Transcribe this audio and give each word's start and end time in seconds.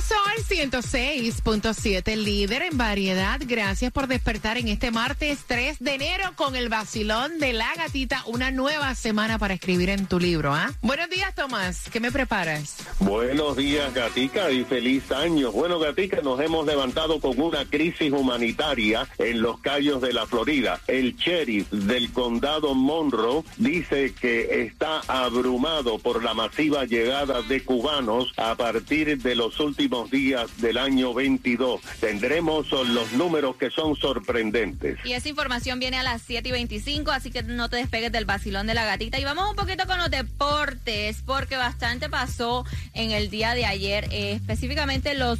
Sol 0.00 0.16
106.7, 0.48 2.14
líder 2.14 2.62
en 2.62 2.78
variedad. 2.78 3.40
Gracias 3.44 3.90
por 3.90 4.06
despertar 4.06 4.56
en 4.56 4.68
este 4.68 4.92
martes 4.92 5.40
3 5.48 5.78
de 5.80 5.94
enero 5.94 6.34
con 6.36 6.54
el 6.54 6.68
vacilón 6.68 7.40
de 7.40 7.52
la 7.52 7.66
gatita. 7.74 8.22
Una 8.26 8.52
nueva 8.52 8.94
semana 8.94 9.38
para 9.38 9.54
escribir 9.54 9.90
en 9.90 10.06
tu 10.06 10.20
libro. 10.20 10.54
¿ah? 10.54 10.70
Buenos 10.82 11.10
días, 11.10 11.34
Tomás. 11.34 11.90
¿Qué 11.90 11.98
me 11.98 12.12
preparas? 12.12 12.76
Buenos 13.00 13.56
días, 13.56 13.92
Gatica, 13.92 14.52
y 14.52 14.64
feliz 14.64 15.10
año. 15.10 15.50
Bueno, 15.50 15.80
Gatica, 15.80 16.20
nos 16.22 16.38
hemos 16.40 16.64
levantado 16.64 17.18
con 17.20 17.40
una 17.40 17.64
crisis 17.64 18.12
humanitaria 18.12 19.08
en 19.18 19.42
los 19.42 19.58
callos 19.58 20.00
de 20.00 20.12
la 20.12 20.26
Florida. 20.26 20.80
El 20.86 21.16
sheriff 21.16 21.70
del 21.72 22.12
condado 22.12 22.72
Monroe 22.74 23.42
dice 23.56 24.14
que 24.14 24.62
está 24.62 25.00
abrumado 25.08 25.98
por 25.98 26.22
la 26.22 26.34
masiva 26.34 26.84
llegada 26.84 27.42
de 27.42 27.64
cubanos 27.64 28.32
a 28.36 28.54
partir 28.54 29.18
de 29.18 29.34
los 29.34 29.58
últimos 29.58 29.87
días 30.10 30.60
del 30.60 30.78
año 30.78 31.14
22. 31.14 31.80
Tendremos 32.00 32.70
los 32.70 33.12
números 33.12 33.56
que 33.56 33.70
son 33.70 33.96
sorprendentes. 33.96 34.98
Y 35.04 35.12
esa 35.12 35.28
información 35.28 35.78
viene 35.78 35.98
a 35.98 36.02
las 36.02 36.22
7 36.22 36.48
y 36.48 36.52
25, 36.52 37.10
así 37.10 37.30
que 37.30 37.42
no 37.42 37.68
te 37.68 37.76
despegues 37.76 38.12
del 38.12 38.24
vacilón 38.24 38.66
de 38.66 38.74
la 38.74 38.84
gatita. 38.84 39.18
Y 39.18 39.24
vamos 39.24 39.50
un 39.50 39.56
poquito 39.56 39.86
con 39.86 39.98
los 39.98 40.10
deportes, 40.10 41.22
porque 41.24 41.56
bastante 41.56 42.08
pasó 42.08 42.64
en 42.94 43.10
el 43.10 43.30
día 43.30 43.54
de 43.54 43.64
ayer, 43.64 44.08
eh, 44.10 44.32
específicamente 44.32 45.14
los 45.14 45.38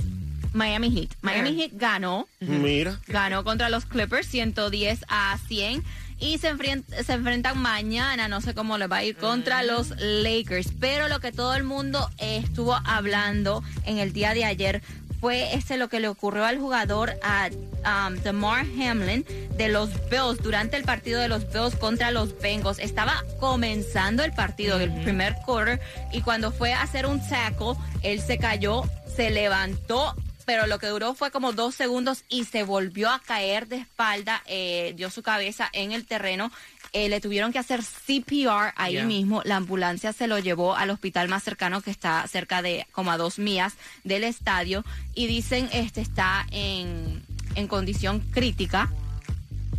Miami 0.53 0.91
Heat. 0.91 1.11
Miami 1.21 1.55
Heat 1.55 1.73
ganó. 1.75 2.27
Mira. 2.41 2.99
Ganó 3.07 3.45
contra 3.45 3.69
los 3.69 3.85
Clippers 3.85 4.27
110 4.29 5.05
a 5.09 5.39
100 5.47 5.85
y 6.21 6.39
se, 6.39 6.53
enfrent- 6.53 6.85
se 7.05 7.13
enfrentan 7.13 7.59
mañana, 7.59 8.29
no 8.29 8.41
sé 8.41 8.55
cómo 8.55 8.79
les 8.79 8.91
va 8.91 8.97
a 8.99 9.05
ir, 9.05 9.17
contra 9.17 9.63
los 9.63 9.91
Lakers. 9.99 10.69
Pero 10.81 11.09
lo 11.09 11.21
que 11.21 11.33
todo 11.33 11.55
el 11.55 11.65
mundo 11.65 12.11
estuvo 12.19 12.79
hablando 12.85 13.63
en 13.85 13.99
el 13.99 14.13
día 14.13 14.35
de 14.35 14.45
ayer 14.45 14.83
fue 15.21 15.55
este 15.55 15.77
lo 15.79 15.89
que 15.89 15.99
le 15.99 16.07
ocurrió 16.07 16.45
al 16.45 16.59
jugador 16.59 17.19
a 17.25 17.51
um, 18.09 18.15
DeMar 18.19 18.61
Hamlin 18.61 19.25
de 19.57 19.69
los 19.69 19.91
Bills 20.09 20.41
durante 20.41 20.77
el 20.77 20.85
partido 20.85 21.21
de 21.21 21.29
los 21.29 21.53
Bills 21.53 21.75
contra 21.75 22.13
los 22.13 22.39
Bengals. 22.41 22.79
Estaba 22.79 23.25
comenzando 23.41 24.23
el 24.23 24.33
partido, 24.33 24.79
el 24.79 24.93
primer 25.03 25.35
quarter, 25.45 25.81
y 26.13 26.21
cuando 26.21 26.53
fue 26.53 26.73
a 26.73 26.83
hacer 26.83 27.05
un 27.07 27.21
tackle, 27.29 27.75
él 28.03 28.21
se 28.21 28.39
cayó, 28.39 28.85
se 29.17 29.31
levantó 29.31 30.15
pero 30.49 30.67
lo 30.67 30.79
que 30.79 30.87
duró 30.87 31.13
fue 31.13 31.31
como 31.31 31.53
dos 31.53 31.75
segundos 31.75 32.25
y 32.31 32.47
se 32.47 32.63
volvió 32.63 33.11
a 33.11 33.19
caer 33.19 33.69
de 33.69 33.77
espalda, 33.77 34.43
eh, 34.47 34.95
dio 34.97 35.11
su 35.11 35.23
cabeza 35.23 35.69
en 35.75 35.93
el 35.93 36.07
terreno. 36.07 36.51
Eh, 36.95 37.11
le 37.11 37.21
tuvieron 37.21 37.53
que 37.53 37.59
hacer 37.59 37.83
CPR 37.83 38.73
ahí 38.77 39.03
mismo. 39.03 39.43
La 39.45 39.57
ambulancia 39.57 40.15
se 40.15 40.27
lo 40.27 40.39
llevó 40.39 40.75
al 40.75 40.89
hospital 40.89 41.29
más 41.29 41.43
cercano 41.43 41.83
que 41.83 41.91
está 41.91 42.27
cerca 42.29 42.63
de 42.63 42.87
como 42.93 43.11
a 43.11 43.19
dos 43.19 43.39
millas 43.39 43.75
del 44.05 44.25
estadio 44.25 44.87
y 45.15 45.27
dicen 45.27 45.69
este 45.71 46.01
está 46.01 46.47
en, 46.51 47.23
en 47.55 47.69
condición 47.69 48.21
crítica. 48.21 48.91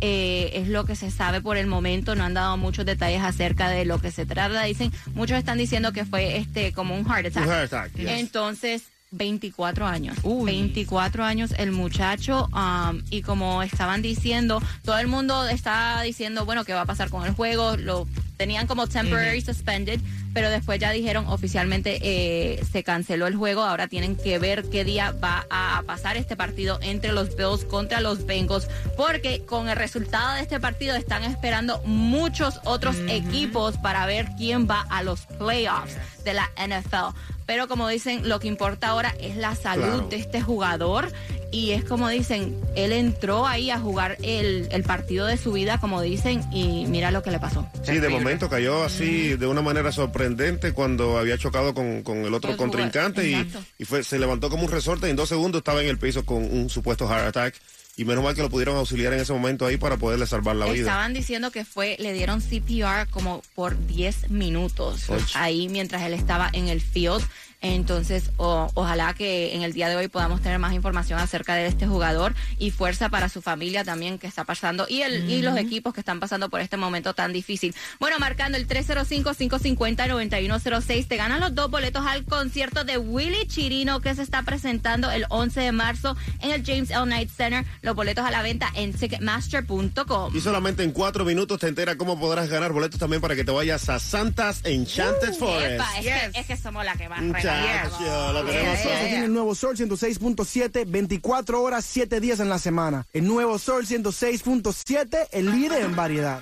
Eh, 0.00 0.52
es 0.54 0.68
lo 0.68 0.84
que 0.84 0.94
se 0.94 1.10
sabe 1.10 1.40
por 1.40 1.56
el 1.56 1.66
momento, 1.66 2.14
no 2.14 2.22
han 2.22 2.34
dado 2.34 2.56
muchos 2.56 2.86
detalles 2.86 3.22
acerca 3.22 3.68
de 3.70 3.84
lo 3.84 4.00
que 4.00 4.12
se 4.12 4.24
trata. 4.24 4.62
Dicen, 4.62 4.92
muchos 5.14 5.36
están 5.36 5.58
diciendo 5.58 5.92
que 5.92 6.04
fue 6.04 6.36
este 6.36 6.72
como 6.72 6.94
un 6.94 7.04
heart 7.04 7.26
attack. 7.26 7.42
Un 7.42 7.50
heart 7.50 7.72
attack, 7.72 7.96
yes. 7.96 8.08
Entonces, 8.08 8.84
24 9.10 9.86
años. 9.86 10.16
24 10.22 11.24
años 11.24 11.54
el 11.58 11.72
muchacho 11.72 12.48
um, 12.52 13.02
y 13.10 13.22
como 13.22 13.62
estaban 13.62 14.02
diciendo, 14.02 14.62
todo 14.84 14.98
el 14.98 15.08
mundo 15.08 15.46
está 15.46 16.00
diciendo, 16.02 16.44
bueno, 16.44 16.64
¿qué 16.64 16.72
va 16.72 16.82
a 16.82 16.86
pasar 16.86 17.10
con 17.10 17.26
el 17.26 17.32
juego? 17.32 17.76
Lo 17.76 18.06
tenían 18.40 18.66
como 18.66 18.86
temporary 18.86 19.42
suspended, 19.42 20.00
pero 20.32 20.48
después 20.48 20.80
ya 20.80 20.90
dijeron 20.92 21.26
oficialmente 21.28 21.98
eh, 22.00 22.64
se 22.72 22.82
canceló 22.82 23.26
el 23.26 23.36
juego. 23.36 23.62
Ahora 23.62 23.86
tienen 23.86 24.16
que 24.16 24.38
ver 24.38 24.64
qué 24.70 24.82
día 24.82 25.12
va 25.22 25.44
a 25.50 25.82
pasar 25.86 26.16
este 26.16 26.36
partido 26.36 26.78
entre 26.80 27.12
los 27.12 27.36
Bills 27.36 27.66
contra 27.66 28.00
los 28.00 28.24
Bengals, 28.24 28.66
porque 28.96 29.44
con 29.44 29.68
el 29.68 29.76
resultado 29.76 30.36
de 30.36 30.40
este 30.40 30.58
partido 30.58 30.96
están 30.96 31.22
esperando 31.24 31.82
muchos 31.84 32.60
otros 32.64 32.96
equipos 33.08 33.76
para 33.76 34.06
ver 34.06 34.30
quién 34.38 34.66
va 34.66 34.86
a 34.88 35.02
los 35.02 35.26
playoffs 35.26 35.94
de 36.24 36.32
la 36.32 36.48
NFL. 36.56 37.14
Pero 37.44 37.68
como 37.68 37.88
dicen, 37.88 38.26
lo 38.26 38.40
que 38.40 38.48
importa 38.48 38.88
ahora 38.88 39.12
es 39.20 39.36
la 39.36 39.54
salud 39.54 39.84
Claro. 39.84 40.08
de 40.08 40.16
este 40.16 40.40
jugador. 40.40 41.12
Y 41.52 41.72
es 41.72 41.84
como 41.84 42.08
dicen, 42.08 42.56
él 42.76 42.92
entró 42.92 43.46
ahí 43.46 43.70
a 43.70 43.78
jugar 43.78 44.16
el, 44.22 44.68
el 44.70 44.82
partido 44.84 45.26
de 45.26 45.36
su 45.36 45.52
vida, 45.52 45.78
como 45.80 46.00
dicen, 46.00 46.42
y 46.52 46.86
mira 46.86 47.10
lo 47.10 47.22
que 47.22 47.32
le 47.32 47.40
pasó. 47.40 47.68
Sí, 47.82 47.98
de 47.98 48.08
momento 48.08 48.48
cayó 48.48 48.84
así 48.84 49.36
de 49.36 49.46
una 49.46 49.60
manera 49.60 49.90
sorprendente 49.90 50.72
cuando 50.72 51.18
había 51.18 51.38
chocado 51.38 51.74
con, 51.74 52.02
con 52.02 52.18
el 52.18 52.34
otro 52.34 52.52
El 52.52 52.56
contrincante 52.56 53.28
y, 53.28 53.52
y 53.78 53.84
fue, 53.84 54.04
se 54.04 54.18
levantó 54.18 54.48
como 54.48 54.64
un 54.64 54.70
resorte 54.70 55.08
y 55.08 55.10
en 55.10 55.16
dos 55.16 55.28
segundos 55.28 55.60
estaba 55.60 55.82
en 55.82 55.88
el 55.88 55.98
piso 55.98 56.24
con 56.24 56.38
un 56.44 56.70
supuesto 56.70 57.08
heart 57.08 57.28
attack. 57.28 57.54
Y 57.96 58.04
menos 58.04 58.22
mal 58.24 58.34
que 58.34 58.40
lo 58.40 58.48
pudieron 58.48 58.76
auxiliar 58.76 59.12
en 59.12 59.20
ese 59.20 59.32
momento 59.32 59.66
ahí 59.66 59.76
para 59.76 59.96
poderle 59.96 60.24
salvar 60.26 60.56
la 60.56 60.64
vida. 60.66 60.82
Estaban 60.82 61.12
diciendo 61.12 61.50
que 61.50 61.64
fue, 61.64 61.96
le 61.98 62.12
dieron 62.14 62.40
CPR 62.40 63.08
como 63.10 63.42
por 63.54 63.76
10 63.86 64.30
minutos 64.30 65.06
ahí 65.34 65.68
mientras 65.68 66.02
él 66.02 66.14
estaba 66.14 66.48
en 66.52 66.68
el 66.68 66.80
field. 66.80 67.22
Entonces, 67.62 68.30
o- 68.38 68.70
ojalá 68.74 69.12
que 69.14 69.54
en 69.54 69.62
el 69.62 69.72
día 69.72 69.88
de 69.88 69.96
hoy 69.96 70.08
podamos 70.08 70.40
tener 70.40 70.58
más 70.58 70.72
información 70.72 71.18
acerca 71.20 71.54
de 71.54 71.66
este 71.66 71.86
jugador 71.86 72.34
y 72.58 72.70
fuerza 72.70 73.08
para 73.10 73.28
su 73.28 73.42
familia 73.42 73.84
también 73.84 74.18
que 74.18 74.26
está 74.26 74.44
pasando 74.44 74.86
y 74.88 75.02
el 75.02 75.30
y 75.30 75.42
los 75.42 75.56
equipos 75.58 75.92
que 75.94 76.00
están 76.00 76.20
pasando 76.20 76.48
por 76.48 76.60
este 76.60 76.76
momento 76.76 77.14
tan 77.14 77.32
difícil. 77.32 77.74
Bueno, 77.98 78.18
marcando 78.18 78.56
el 78.56 78.66
305-550-9106, 78.66 81.06
te 81.06 81.16
ganan 81.16 81.40
los 81.40 81.54
dos 81.54 81.70
boletos 81.70 82.04
al 82.06 82.24
concierto 82.24 82.84
de 82.84 82.98
Willy 82.98 83.46
Chirino 83.46 84.00
que 84.00 84.14
se 84.14 84.22
está 84.22 84.42
presentando 84.42 85.10
el 85.10 85.26
11 85.28 85.60
de 85.60 85.72
marzo 85.72 86.16
en 86.40 86.50
el 86.52 86.64
James 86.64 86.90
L. 86.90 87.02
Knight 87.04 87.30
Center. 87.30 87.64
Los 87.82 87.94
boletos 87.94 88.24
a 88.24 88.30
la 88.30 88.42
venta 88.42 88.70
en 88.74 88.92
ticketmaster.com. 88.92 90.34
Y 90.36 90.40
solamente 90.40 90.82
en 90.82 90.92
cuatro 90.92 91.24
minutos 91.24 91.58
te 91.60 91.68
enteras 91.68 91.96
cómo 91.96 92.18
podrás 92.18 92.48
ganar 92.48 92.72
boletos 92.72 92.98
también 92.98 93.20
para 93.20 93.36
que 93.36 93.44
te 93.44 93.52
vayas 93.52 93.88
a 93.88 93.98
Santas 93.98 94.60
Enchanted 94.64 95.34
Forest. 95.34 95.72
Epa, 95.74 95.98
es, 95.98 96.04
que, 96.32 96.40
es 96.40 96.46
que 96.46 96.56
somos 96.56 96.84
la 96.84 96.94
que 96.96 97.08
más. 97.08 97.20
Muchacho, 97.56 98.32
lo 98.32 98.44
tenemos 98.44 98.50
Yeah, 98.50 98.82
todo. 98.82 98.92
yeah, 98.92 99.00
yeah. 99.00 99.08
Tiene 99.08 99.24
el 99.26 99.32
nuevo 99.32 99.54
Sol 99.54 99.76
106.7, 99.76 100.84
24 100.86 101.62
horas, 101.62 101.84
7 101.84 102.20
días 102.20 102.40
en 102.40 102.48
la 102.48 102.58
semana. 102.58 103.06
El 103.12 103.26
nuevo 103.26 103.58
Sol 103.58 103.86
106.7, 103.86 105.28
el 105.32 105.50
líder 105.50 105.82
en 105.82 105.96
variedad. 105.96 106.40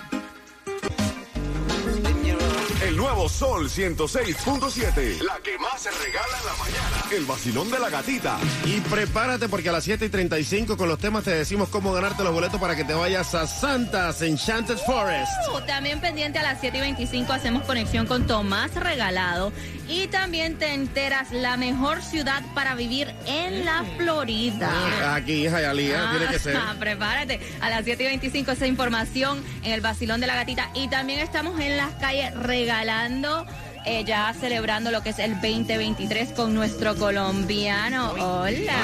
El 2.81 2.95
nuevo 2.95 3.27
Sol 3.29 3.69
106.7. 3.69 5.21
La 5.21 5.37
que 5.43 5.57
más 5.59 5.81
se 5.81 5.91
regala 5.91 6.37
en 6.39 6.45
la 6.45 6.53
mañana. 6.53 7.05
El 7.11 7.25
vacilón 7.25 7.69
de 7.69 7.77
la 7.77 7.89
gatita. 7.89 8.39
Y 8.65 8.79
prepárate 8.81 9.49
porque 9.49 9.69
a 9.69 9.73
las 9.73 9.83
7 9.83 10.05
y 10.05 10.09
35 10.09 10.77
con 10.77 10.87
los 10.87 10.97
temas 10.97 11.23
te 11.25 11.31
decimos 11.31 11.67
cómo 11.69 11.91
ganarte 11.91 12.23
los 12.23 12.33
boletos 12.33 12.59
para 12.59 12.75
que 12.77 12.85
te 12.85 12.93
vayas 12.93 13.35
a 13.35 13.47
Santas 13.47 14.21
Enchanted 14.21 14.77
Forest. 14.77 15.29
Uh, 15.53 15.59
También 15.67 15.99
pendiente 15.99 16.39
a 16.39 16.43
las 16.43 16.61
7 16.61 16.77
y 16.77 16.81
25 16.81 17.31
hacemos 17.33 17.63
conexión 17.63 18.07
con 18.07 18.25
Tomás 18.25 18.73
Regalado 18.75 19.51
Y 19.89 20.07
también 20.07 20.55
te 20.59 20.73
enteras 20.73 21.31
la 21.31 21.57
mejor 21.57 22.01
ciudad 22.03 22.43
para 22.53 22.75
vivir 22.75 23.11
en 23.25 23.65
la 23.65 23.83
Florida. 23.97 25.15
Aquí, 25.15 25.47
Jayalía, 25.47 26.09
tiene 26.11 26.27
que 26.31 26.37
ser. 26.39 26.55
Ah, 26.57 26.75
prepárate. 26.79 27.39
A 27.59 27.69
las 27.69 27.83
7 27.85 28.03
y 28.03 28.05
25 28.05 28.51
esa 28.51 28.67
información 28.67 29.43
en 29.63 29.71
el 29.73 29.81
Basilón 29.81 30.21
de 30.21 30.27
la 30.27 30.35
Gatita. 30.35 30.69
Y 30.75 30.87
también 30.89 31.19
estamos 31.19 31.59
en 31.59 31.75
las 31.75 31.91
calles 31.95 32.33
regalando. 32.35 33.45
eh, 33.85 34.03
ya 34.05 34.33
celebrando 34.39 34.91
lo 34.91 35.01
que 35.01 35.09
es 35.09 35.19
el 35.19 35.33
2023 35.35 36.33
con 36.33 36.53
nuestro 36.53 36.95
colombiano. 36.95 38.11
Hola. 38.11 38.75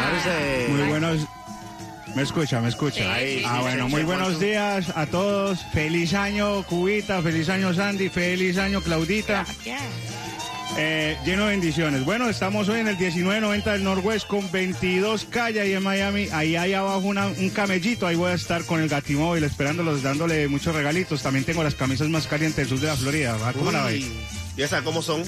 Muy 0.69 0.87
buenos. 0.87 1.19
¿Me 2.15 2.21
escucha? 2.23 2.61
¿Me 2.61 2.69
escucha? 2.69 3.19
Sí, 3.19 3.39
sí, 3.39 3.43
ah, 3.45 3.57
sí, 3.57 3.61
bueno, 3.61 3.85
sí, 3.85 3.91
muy 3.91 3.99
sí, 4.01 4.05
buenos 4.05 4.39
días 4.39 4.89
a 4.95 5.05
todos. 5.05 5.59
Feliz 5.73 6.13
año, 6.13 6.63
Cubita. 6.63 7.21
Feliz 7.21 7.49
año, 7.49 7.73
Sandy. 7.73 8.07
Feliz 8.09 8.57
año, 8.57 8.81
Claudita. 8.81 9.45
Eh, 10.77 11.17
lleno 11.25 11.45
de 11.45 11.51
bendiciones. 11.51 12.03
Bueno, 12.03 12.27
estamos 12.29 12.67
hoy 12.67 12.81
en 12.81 12.87
el 12.89 12.97
1990 12.97 13.71
del 13.71 13.83
Norwest 13.85 14.27
con 14.27 14.51
22 14.51 15.25
calles 15.29 15.61
ahí 15.63 15.73
en 15.73 15.81
Miami. 15.83 16.27
Ahí 16.33 16.57
hay 16.57 16.73
abajo 16.73 16.99
una- 16.99 17.27
un 17.27 17.49
camellito. 17.49 18.05
Ahí 18.05 18.15
voy 18.17 18.31
a 18.31 18.33
estar 18.33 18.65
con 18.65 18.81
el 18.81 18.89
Gatimóvil 18.89 19.43
esperándolos, 19.45 20.03
dándole 20.03 20.47
muchos 20.49 20.75
regalitos. 20.75 21.21
También 21.23 21.45
tengo 21.45 21.63
las 21.63 21.75
camisas 21.75 22.09
más 22.09 22.27
calientes 22.27 22.57
del 22.57 22.67
sur 22.67 22.79
de 22.81 22.87
la 22.87 22.97
Florida. 22.97 23.37
¿va? 23.37 23.53
¿Cómo 23.53 23.71
la 23.71 23.85
Uy. 23.85 24.05
¿Y 24.57 24.61
esa 24.63 24.81
cómo 24.83 25.01
son? 25.01 25.23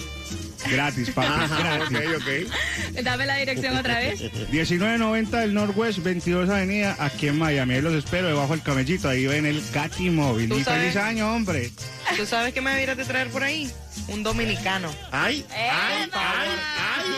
Gratis, 0.70 1.10
papi. 1.12 1.28
Ajá, 1.28 1.80
ok, 1.84 1.90
gratis. 1.92 2.48
ok. 2.96 3.02
Dame 3.04 3.26
la 3.26 3.36
dirección 3.38 3.78
otra 3.78 4.00
vez. 4.00 4.20
1990 4.52 5.40
del 5.40 5.54
Norwest, 5.54 6.00
22 6.00 6.50
Avenida, 6.50 6.96
aquí 7.00 7.28
en 7.28 7.38
Miami. 7.38 7.76
Ahí 7.76 7.82
los 7.82 7.94
espero 7.94 8.28
debajo 8.28 8.54
del 8.54 8.64
camellito. 8.64 9.08
Ahí 9.10 9.28
ven 9.28 9.46
el 9.46 9.62
Gati 9.72 10.10
Móvil. 10.10 10.50
¿Tú 10.50 10.58
Y 10.60 10.64
sabes? 10.64 10.82
feliz 10.82 10.96
año, 10.98 11.34
hombre. 11.34 11.72
¿Tú 12.16 12.26
sabes 12.26 12.54
qué 12.54 12.62
me 12.62 12.72
deberías 12.72 12.98
de 12.98 13.06
traer 13.06 13.28
por 13.30 13.44
ahí? 13.44 13.72
Un 14.08 14.24
dominicano. 14.24 14.90
Ay, 15.12 15.46
ay, 15.52 16.10
ay, 16.14 16.50
ay, 16.76 17.10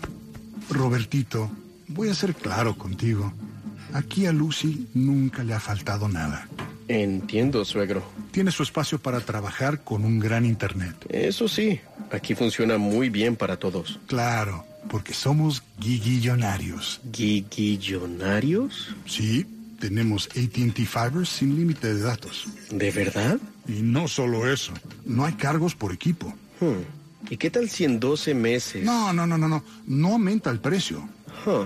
Robertito, 0.69 1.51
voy 1.88 2.10
a 2.10 2.13
ser 2.13 2.36
claro 2.36 2.75
contigo. 2.75 3.31
Aquí 3.94 4.25
a 4.25 4.31
Lucy 4.31 4.89
nunca 4.94 5.44
le 5.44 5.54
ha 5.54 5.60
faltado 5.60 6.10
nada. 6.10 6.48
Entiendo, 6.88 7.63
suegro. 7.63 8.04
Tiene 8.31 8.51
su 8.51 8.63
espacio 8.63 9.00
para 9.00 9.21
trabajar 9.21 9.83
con 9.83 10.04
un 10.04 10.19
gran 10.19 10.45
internet. 10.45 10.95
Eso 11.10 11.48
sí, 11.48 11.80
aquí 12.12 12.36
funciona 12.36 12.77
muy 12.77 13.10
bien 13.10 13.36
para 13.36 13.57
todos. 13.57 14.00
Claro, 14.07 14.65
porque 14.89 15.13
somos 15.13 15.63
guiguillonarios. 15.80 17.01
¿Guiguillonarios? 17.12 18.95
Sí, 19.06 19.45
tenemos 19.80 20.27
ATT 20.27 20.77
Fiber 20.85 21.25
sin 21.25 21.56
límite 21.56 21.94
de 21.94 22.01
datos. 22.01 22.47
¿De 22.69 22.91
verdad? 22.91 23.39
Y 23.68 23.81
no 23.81 24.07
solo 24.07 24.51
eso, 24.51 24.74
no 25.06 25.25
hay 25.25 25.33
cargos 25.33 25.75
por 25.75 25.91
equipo. 25.91 26.33
Hmm. 26.59 26.83
¿Y 27.30 27.38
qué 27.38 27.50
tal 27.50 27.69
si 27.69 27.85
en 27.85 28.00
12 28.00 28.33
meses? 28.33 28.83
No, 28.83 29.13
no, 29.13 29.25
no, 29.25 29.38
no, 29.38 29.47
no. 29.47 29.63
No 29.88 30.13
aumenta 30.13 30.50
el 30.50 30.59
precio. 30.59 31.07
Huh. 31.45 31.65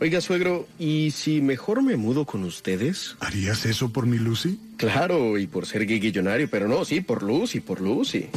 Oiga, 0.00 0.20
suegro, 0.22 0.66
¿y 0.78 1.10
si 1.10 1.42
mejor 1.42 1.82
me 1.82 1.96
mudo 1.96 2.24
con 2.24 2.44
ustedes? 2.44 3.16
¿Harías 3.20 3.66
eso 3.66 3.92
por 3.92 4.06
mi 4.06 4.18
Lucy? 4.18 4.58
Claro, 4.78 5.36
y 5.36 5.46
por 5.46 5.66
ser 5.66 5.86
guiguillonario, 5.86 6.48
pero 6.50 6.68
no, 6.68 6.86
sí, 6.86 7.02
por 7.02 7.22
Lucy, 7.22 7.60
por 7.60 7.82
Lucy. 7.82 8.30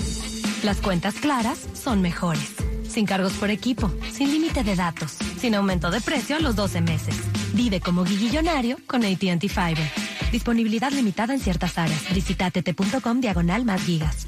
Las 0.64 0.82
cuentas 0.82 1.16
claras 1.16 1.66
son 1.74 2.02
mejores. 2.02 2.63
Sin 2.94 3.08
cargos 3.08 3.34
por 3.34 3.50
equipo, 3.50 3.92
sin 4.12 4.32
límite 4.32 4.64
de 4.64 4.76
datos, 4.76 5.18
sin 5.40 5.56
aumento 5.56 5.90
de 5.90 6.00
precio 6.00 6.36
a 6.36 6.40
los 6.40 6.56
12 6.56 6.82
meses. 6.82 7.16
Vive 7.56 7.80
como 7.80 8.04
guiguillonario 8.04 8.78
con 8.86 9.04
ATT 9.04 9.48
Fiber. 9.50 9.90
Disponibilidad 10.32 10.92
limitada 10.92 11.34
en 11.34 11.40
ciertas 11.40 11.80
áreas. 11.80 12.14
Visita 12.14 12.46
att.com 12.46 13.20
diagonal 13.20 13.66
más 13.66 13.82
gigas. 13.82 14.28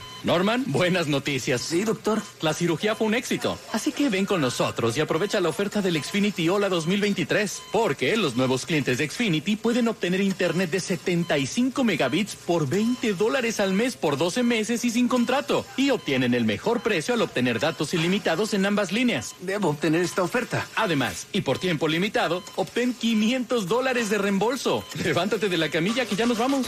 Norman, 0.23 0.65
buenas 0.67 1.07
noticias. 1.07 1.61
Sí, 1.61 1.83
doctor. 1.83 2.21
La 2.41 2.53
cirugía 2.53 2.93
fue 2.93 3.07
un 3.07 3.15
éxito. 3.15 3.57
Así 3.73 3.91
que 3.91 4.09
ven 4.09 4.27
con 4.27 4.39
nosotros 4.39 4.95
y 4.95 5.01
aprovecha 5.01 5.39
la 5.39 5.49
oferta 5.49 5.81
del 5.81 6.01
Xfinity 6.01 6.47
Hola 6.47 6.69
2023. 6.69 7.61
Porque 7.71 8.15
los 8.17 8.35
nuevos 8.35 8.67
clientes 8.67 8.99
de 8.99 9.09
Xfinity 9.09 9.55
pueden 9.55 9.87
obtener 9.87 10.21
internet 10.21 10.69
de 10.69 10.79
75 10.79 11.83
megabits 11.83 12.35
por 12.35 12.67
20 12.69 13.13
dólares 13.13 13.59
al 13.59 13.73
mes 13.73 13.95
por 13.95 14.15
12 14.15 14.43
meses 14.43 14.85
y 14.85 14.91
sin 14.91 15.07
contrato. 15.07 15.65
Y 15.75 15.89
obtienen 15.89 16.35
el 16.35 16.45
mejor 16.45 16.81
precio 16.81 17.15
al 17.15 17.21
obtener 17.23 17.59
datos 17.59 17.93
ilimitados 17.95 18.53
en 18.53 18.65
ambas 18.67 18.91
líneas. 18.91 19.33
Debo 19.41 19.69
obtener 19.69 20.01
esta 20.01 20.21
oferta. 20.21 20.67
Además, 20.75 21.25
y 21.31 21.41
por 21.41 21.57
tiempo 21.57 21.87
limitado, 21.87 22.43
obtén 22.55 22.93
500 22.93 23.67
dólares 23.67 24.11
de 24.11 24.19
reembolso. 24.19 24.83
Levántate 25.03 25.49
de 25.49 25.57
la 25.57 25.69
camilla 25.69 26.05
que 26.05 26.15
ya 26.15 26.27
nos 26.27 26.37
vamos. 26.37 26.67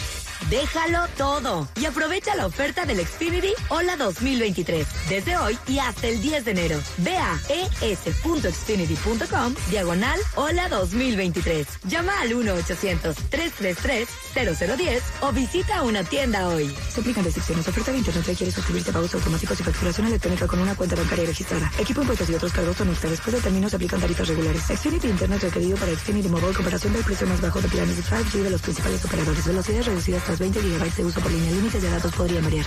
Déjalo 0.50 1.08
todo 1.18 1.68
y 1.80 1.86
aprovecha 1.86 2.36
la 2.36 2.48
oferta 2.48 2.86
del 2.86 3.06
Xfinity 3.06 3.43
Hola 3.70 3.96
2023 3.98 4.88
desde 5.10 5.36
hoy 5.38 5.58
y 5.68 5.80
hasta 5.80 6.08
el 6.08 6.22
10 6.22 6.46
de 6.46 6.52
enero. 6.52 6.80
Ve 7.00 7.18
a 7.18 7.38
es.xfinity.com 7.50 9.56
diagonal 9.70 10.18
Hola 10.36 10.70
2023. 10.70 11.68
Llama 11.86 12.14
al 12.22 12.32
1-800-333-0010 12.32 15.02
o 15.22 15.32
visita 15.32 15.82
una 15.84 16.04
tienda 16.04 16.48
hoy. 16.48 16.76
Se 16.90 17.02
aplican 17.02 17.24
restricciones. 17.24 17.68
Oferta 17.68 17.92
de 17.92 17.98
Internet 17.98 18.28
requiere 18.28 18.52
suscribirse 18.52 18.92
a 18.92 18.94
pagos 18.94 19.16
automáticos 19.16 19.60
y 19.60 19.64
facturación 19.64 20.06
electrónica 20.08 20.48
con 20.48 20.60
una 20.60 20.76
cuenta 20.76 20.96
bancaria 20.96 21.26
registrada. 21.26 21.72
Equipo 21.80 22.02
impuestos 22.02 22.30
y 22.30 22.36
otros 22.36 22.54
cargos 22.54 22.78
son 22.78 22.90
extra. 22.90 23.10
Después 23.10 23.36
de 23.36 23.42
términos 23.42 23.72
se 23.72 23.76
aplican 23.76 24.00
tarifas 24.00 24.28
regulares. 24.28 24.62
Xfinity 24.64 25.08
Internet 25.08 25.42
requerido 25.44 25.76
para 25.78 25.92
Xfinity 25.94 26.30
Mobile. 26.30 26.54
Comparación 26.54 26.94
del 26.94 27.04
precio 27.04 27.28
más 27.28 27.42
bajo 27.42 27.60
de 27.62 27.68
planes 27.68 27.98
de 27.98 28.04
5G 28.04 28.44
de 28.44 28.50
los 28.50 28.62
principales 28.62 29.04
operadores. 29.04 29.46
Velocidades 29.46 29.86
reducidas 29.86 30.24
tras 30.24 30.40
20 30.40 30.62
GB 30.62 30.96
de 30.96 31.06
uso 31.06 31.20
por 31.20 31.32
línea. 31.32 31.52
Límites 31.52 31.82
de 31.82 31.90
datos 31.90 32.14
podrían 32.14 32.44
variar. 32.44 32.66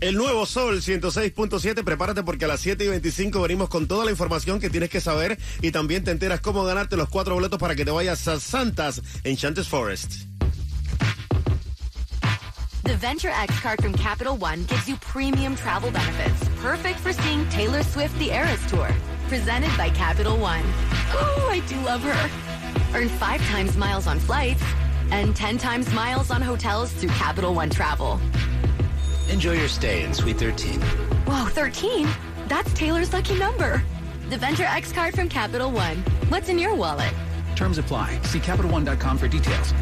El 0.00 0.16
nuevo 0.16 0.44
Sol 0.44 0.82
106.7, 0.82 1.82
prepárate 1.82 2.22
porque 2.22 2.44
a 2.44 2.48
las 2.48 2.60
7 2.60 2.84
y 2.84 2.88
25 2.88 3.40
venimos 3.40 3.68
con 3.68 3.86
toda 3.86 4.04
la 4.04 4.10
información 4.10 4.60
que 4.60 4.68
tienes 4.68 4.90
que 4.90 5.00
saber 5.00 5.38
y 5.62 5.70
también 5.70 6.04
te 6.04 6.10
enteras 6.10 6.40
cómo 6.40 6.64
ganarte 6.64 6.96
los 6.96 7.08
cuatro 7.08 7.34
boletos 7.34 7.58
para 7.58 7.74
que 7.74 7.84
te 7.84 7.90
vayas 7.90 8.26
a 8.28 8.38
Santas 8.38 9.00
Enchanted 9.24 9.64
Forest. 9.64 10.26
The 12.84 12.96
Venture 12.96 13.30
X 13.30 13.60
card 13.60 13.80
from 13.80 13.94
Capital 13.94 14.36
One 14.36 14.64
gives 14.64 14.86
you 14.86 14.96
premium 14.96 15.56
travel 15.56 15.90
benefits, 15.90 16.50
perfect 16.60 17.00
for 17.00 17.14
seeing 17.14 17.48
Taylor 17.48 17.82
Swift 17.82 18.18
the 18.18 18.30
Eras 18.30 18.60
Tour. 18.68 18.90
Presented 19.28 19.74
by 19.78 19.88
Capital 19.88 20.36
One. 20.36 20.62
Oh, 21.14 21.48
I 21.50 21.60
do 21.60 21.80
love 21.80 22.02
her. 22.02 22.30
Earn 22.94 23.08
five 23.08 23.40
times 23.48 23.74
miles 23.78 24.06
on 24.06 24.18
flights 24.18 24.62
and 25.10 25.34
10 25.34 25.56
times 25.56 25.90
miles 25.94 26.30
on 26.30 26.42
hotels 26.42 26.92
through 26.92 27.08
Capital 27.10 27.54
One 27.54 27.70
Travel. 27.70 28.20
Enjoy 29.28 29.52
your 29.52 29.68
stay 29.68 30.04
in 30.04 30.14
Suite 30.14 30.38
13. 30.38 30.80
Whoa, 31.26 31.46
13? 31.46 32.08
That's 32.48 32.72
Taylor's 32.74 33.12
lucky 33.12 33.38
number. 33.38 33.82
The 34.28 34.36
Venture 34.38 34.64
X 34.64 34.92
card 34.92 35.14
from 35.14 35.28
Capital 35.28 35.70
One. 35.70 35.96
What's 36.28 36.48
in 36.48 36.58
your 36.58 36.74
wallet? 36.74 37.12
Terms 37.56 37.78
apply. 37.78 38.20
See 38.22 38.38
CapitalOne.com 38.38 39.18
for 39.18 39.28
details. 39.28 39.72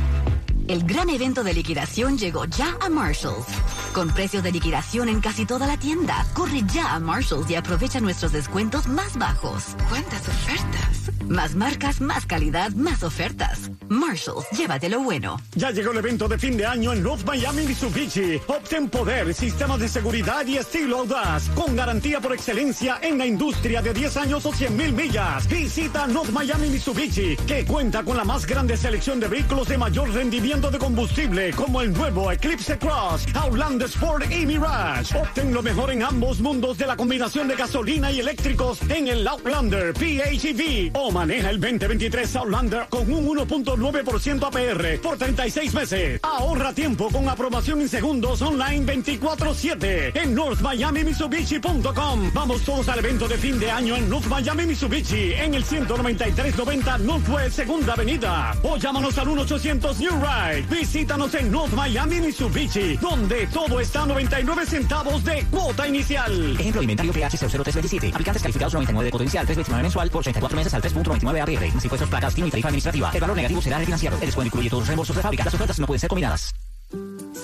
El 0.73 0.85
gran 0.85 1.11
evento 1.11 1.45
de 1.45 1.53
liquidación 1.53 2.17
llegó 2.17 2.47
ya 2.47 2.79
a 2.81 2.89
Marshalls. 2.89 3.45
Con 3.93 4.09
precios 4.09 4.43
de 4.43 4.53
liquidación 4.53 5.11
en 5.11 5.21
casi 5.21 5.45
toda 5.45 5.67
la 5.67 5.77
tienda. 5.77 6.27
Corre 6.33 6.63
ya 6.73 6.95
a 6.95 6.99
Marshalls 6.99 7.51
y 7.51 7.57
aprovecha 7.57 8.01
nuestros 8.01 8.33
descuentos 8.33 8.87
más 8.87 9.19
bajos. 9.19 9.77
¿Cuántas 9.91 10.27
ofertas? 10.27 11.13
Más 11.29 11.55
marcas, 11.55 12.01
más 12.01 12.25
calidad, 12.25 12.73
más 12.73 13.03
ofertas. 13.03 13.71
Marshalls, 13.91 14.47
llévate 14.57 14.89
lo 14.89 15.01
bueno. 15.01 15.39
Ya 15.55 15.73
llegó 15.73 15.93
el 15.93 15.99
evento 15.99 16.27
de 16.27 16.39
fin 16.39 16.57
de 16.57 16.65
año 16.65 16.95
en 16.95 17.03
North 17.03 17.27
Miami 17.27 17.67
Mitsubishi. 17.67 18.41
Obtén 18.47 18.89
poder, 18.89 19.35
sistemas 19.35 19.79
de 19.79 19.89
seguridad 19.89 20.47
y 20.47 20.57
estilo 20.57 21.01
audaz. 21.01 21.51
Con 21.51 21.77
garantía 21.77 22.19
por 22.19 22.33
excelencia 22.33 22.99
en 23.03 23.19
la 23.19 23.27
industria 23.27 23.83
de 23.83 23.93
10 23.93 24.17
años 24.17 24.47
o 24.47 24.55
100 24.55 24.75
mil 24.75 24.95
millas. 24.95 25.47
Visita 25.49 26.07
North 26.07 26.31
Miami 26.31 26.71
Mitsubishi, 26.71 27.37
que 27.47 27.67
cuenta 27.67 28.03
con 28.03 28.17
la 28.17 28.25
más 28.25 28.47
grande 28.47 28.79
selección 28.79 29.21
de 29.21 29.29
vehículos 29.29 29.69
de 29.69 29.77
mayor 29.77 30.11
rendimiento 30.11 30.62
de 30.71 30.79
combustible, 30.79 31.51
como 31.53 31.81
el 31.81 31.93
nuevo 31.93 32.31
Eclipse 32.31 32.79
Cross, 32.79 33.27
Outlander 33.35 33.89
Sport 33.89 34.31
y 34.31 34.47
Mirage. 34.47 35.17
Obtén 35.19 35.53
lo 35.53 35.63
mejor 35.63 35.91
en 35.91 36.03
ambos 36.03 36.41
mundos 36.41 36.79
de 36.79 36.87
la 36.87 36.97
combinación 36.97 37.49
de 37.49 37.57
gasolina 37.57 38.13
y 38.13 38.21
eléctricos 38.21 38.81
en 38.89 39.09
el 39.09 39.27
Outlander 39.27 39.93
PHEV. 39.95 40.91
O 40.95 41.11
maneja 41.11 41.51
el 41.51 41.61
2023 41.61 42.37
Outlander 42.37 42.87
con 42.89 43.13
un 43.13 43.27
1.9% 43.27 44.47
APR 44.47 45.01
por 45.01 45.17
36 45.19 45.75
meses. 45.75 46.21
Ahorra 46.23 46.73
tiempo 46.73 47.09
con 47.11 47.29
aprobación 47.29 47.81
en 47.81 47.89
segundos 47.89 48.43
online 48.43 48.87
24-7 48.87 50.17
en 50.17 50.35
NorthMiamiMitsubishi.com. 50.35 52.31
Vamos 52.35 52.63
todos 52.63 52.89
al 52.89 52.99
evento 52.99 53.27
de 53.27 53.39
fin 53.39 53.59
de 53.59 53.71
año 53.71 53.97
en 53.97 54.09
North 54.09 54.27
Miami 54.27 54.67
Mitsubishi 54.67 55.33
en 55.35 55.55
el 55.55 55.65
19390 55.65 56.99
Northwest 56.99 57.57
Segunda 57.57 57.95
Avenida. 57.95 58.55
O 58.63 58.77
llámanos 58.77 59.19
al 59.19 59.27
1-800 59.29 59.99
New 59.99 60.13
Ride. 60.21 60.42
Visítanos 60.71 61.35
en 61.35 61.51
North 61.51 61.73
Miami 61.73 62.21
Mitsubishi, 62.21 62.97
donde 62.97 63.47
todo 63.47 63.81
está 63.81 64.03
a 64.03 64.07
99 64.07 64.67
centavos 64.67 65.25
de 65.25 65.45
cuota 65.51 65.87
inicial. 65.87 66.57
Ejemplo, 66.59 66.83
inventario 66.83 67.13
PH 67.13 67.39
00327. 67.39 68.09
Aplicantes 68.13 68.43
calificados 68.43 68.75
99 68.75 69.05
de 69.05 69.11
potencial, 69.13 69.47
329 69.47 69.83
mensual 69.83 70.11
por 70.11 70.23
34 70.23 70.57
meses 70.57 70.75
al 70.75 70.83
3.99 70.83 71.43
APR. 71.43 71.75
Más 71.75 71.85
impuestos, 71.85 72.09
placas, 72.09 72.39
y 72.39 72.51
tarifa 72.51 72.69
administrativa. 72.69 73.11
El 73.15 73.21
valor 73.21 73.37
negativo 73.37 73.63
será 73.63 73.79
refinanciado. 73.79 74.17
El 74.17 74.27
descuento 74.27 74.49
incluye 74.49 74.71
todos 74.71 74.83
los 74.83 74.89
reembolsos 74.89 75.17
de 75.17 75.23
fábrica. 75.23 75.45
Las 75.45 75.55
ofertas 75.55 75.79
no 75.79 75.87
pueden 75.87 76.01
ser 76.01 76.09
combinadas. 76.09 76.53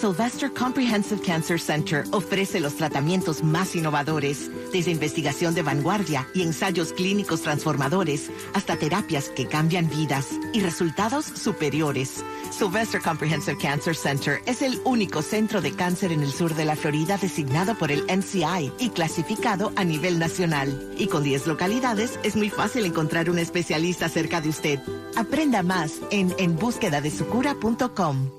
Sylvester 0.00 0.52
Comprehensive 0.52 1.20
Cancer 1.20 1.58
Center 1.58 2.04
ofrece 2.12 2.60
los 2.60 2.76
tratamientos 2.76 3.42
más 3.42 3.74
innovadores, 3.74 4.48
desde 4.72 4.92
investigación 4.92 5.54
de 5.54 5.62
vanguardia 5.62 6.28
y 6.34 6.42
ensayos 6.42 6.92
clínicos 6.92 7.42
transformadores 7.42 8.30
hasta 8.54 8.76
terapias 8.76 9.28
que 9.30 9.46
cambian 9.46 9.90
vidas 9.90 10.28
y 10.52 10.60
resultados 10.60 11.24
superiores. 11.24 12.22
Sylvester 12.50 13.02
Comprehensive 13.02 13.58
Cancer 13.58 13.96
Center 13.96 14.40
es 14.46 14.62
el 14.62 14.80
único 14.84 15.20
centro 15.20 15.60
de 15.60 15.72
cáncer 15.72 16.12
en 16.12 16.22
el 16.22 16.30
sur 16.30 16.54
de 16.54 16.64
la 16.64 16.76
Florida 16.76 17.18
designado 17.18 17.76
por 17.76 17.90
el 17.90 18.04
NCI 18.06 18.72
y 18.78 18.90
clasificado 18.90 19.72
a 19.74 19.82
nivel 19.82 20.20
nacional. 20.20 20.94
Y 20.96 21.08
con 21.08 21.24
10 21.24 21.48
localidades 21.48 22.20
es 22.22 22.36
muy 22.36 22.50
fácil 22.50 22.84
encontrar 22.84 23.30
un 23.30 23.40
especialista 23.40 24.08
cerca 24.08 24.40
de 24.40 24.50
usted. 24.50 24.78
Aprenda 25.16 25.64
más 25.64 25.94
en 26.12 26.32
enbúsquedadesucura.com. 26.38 28.37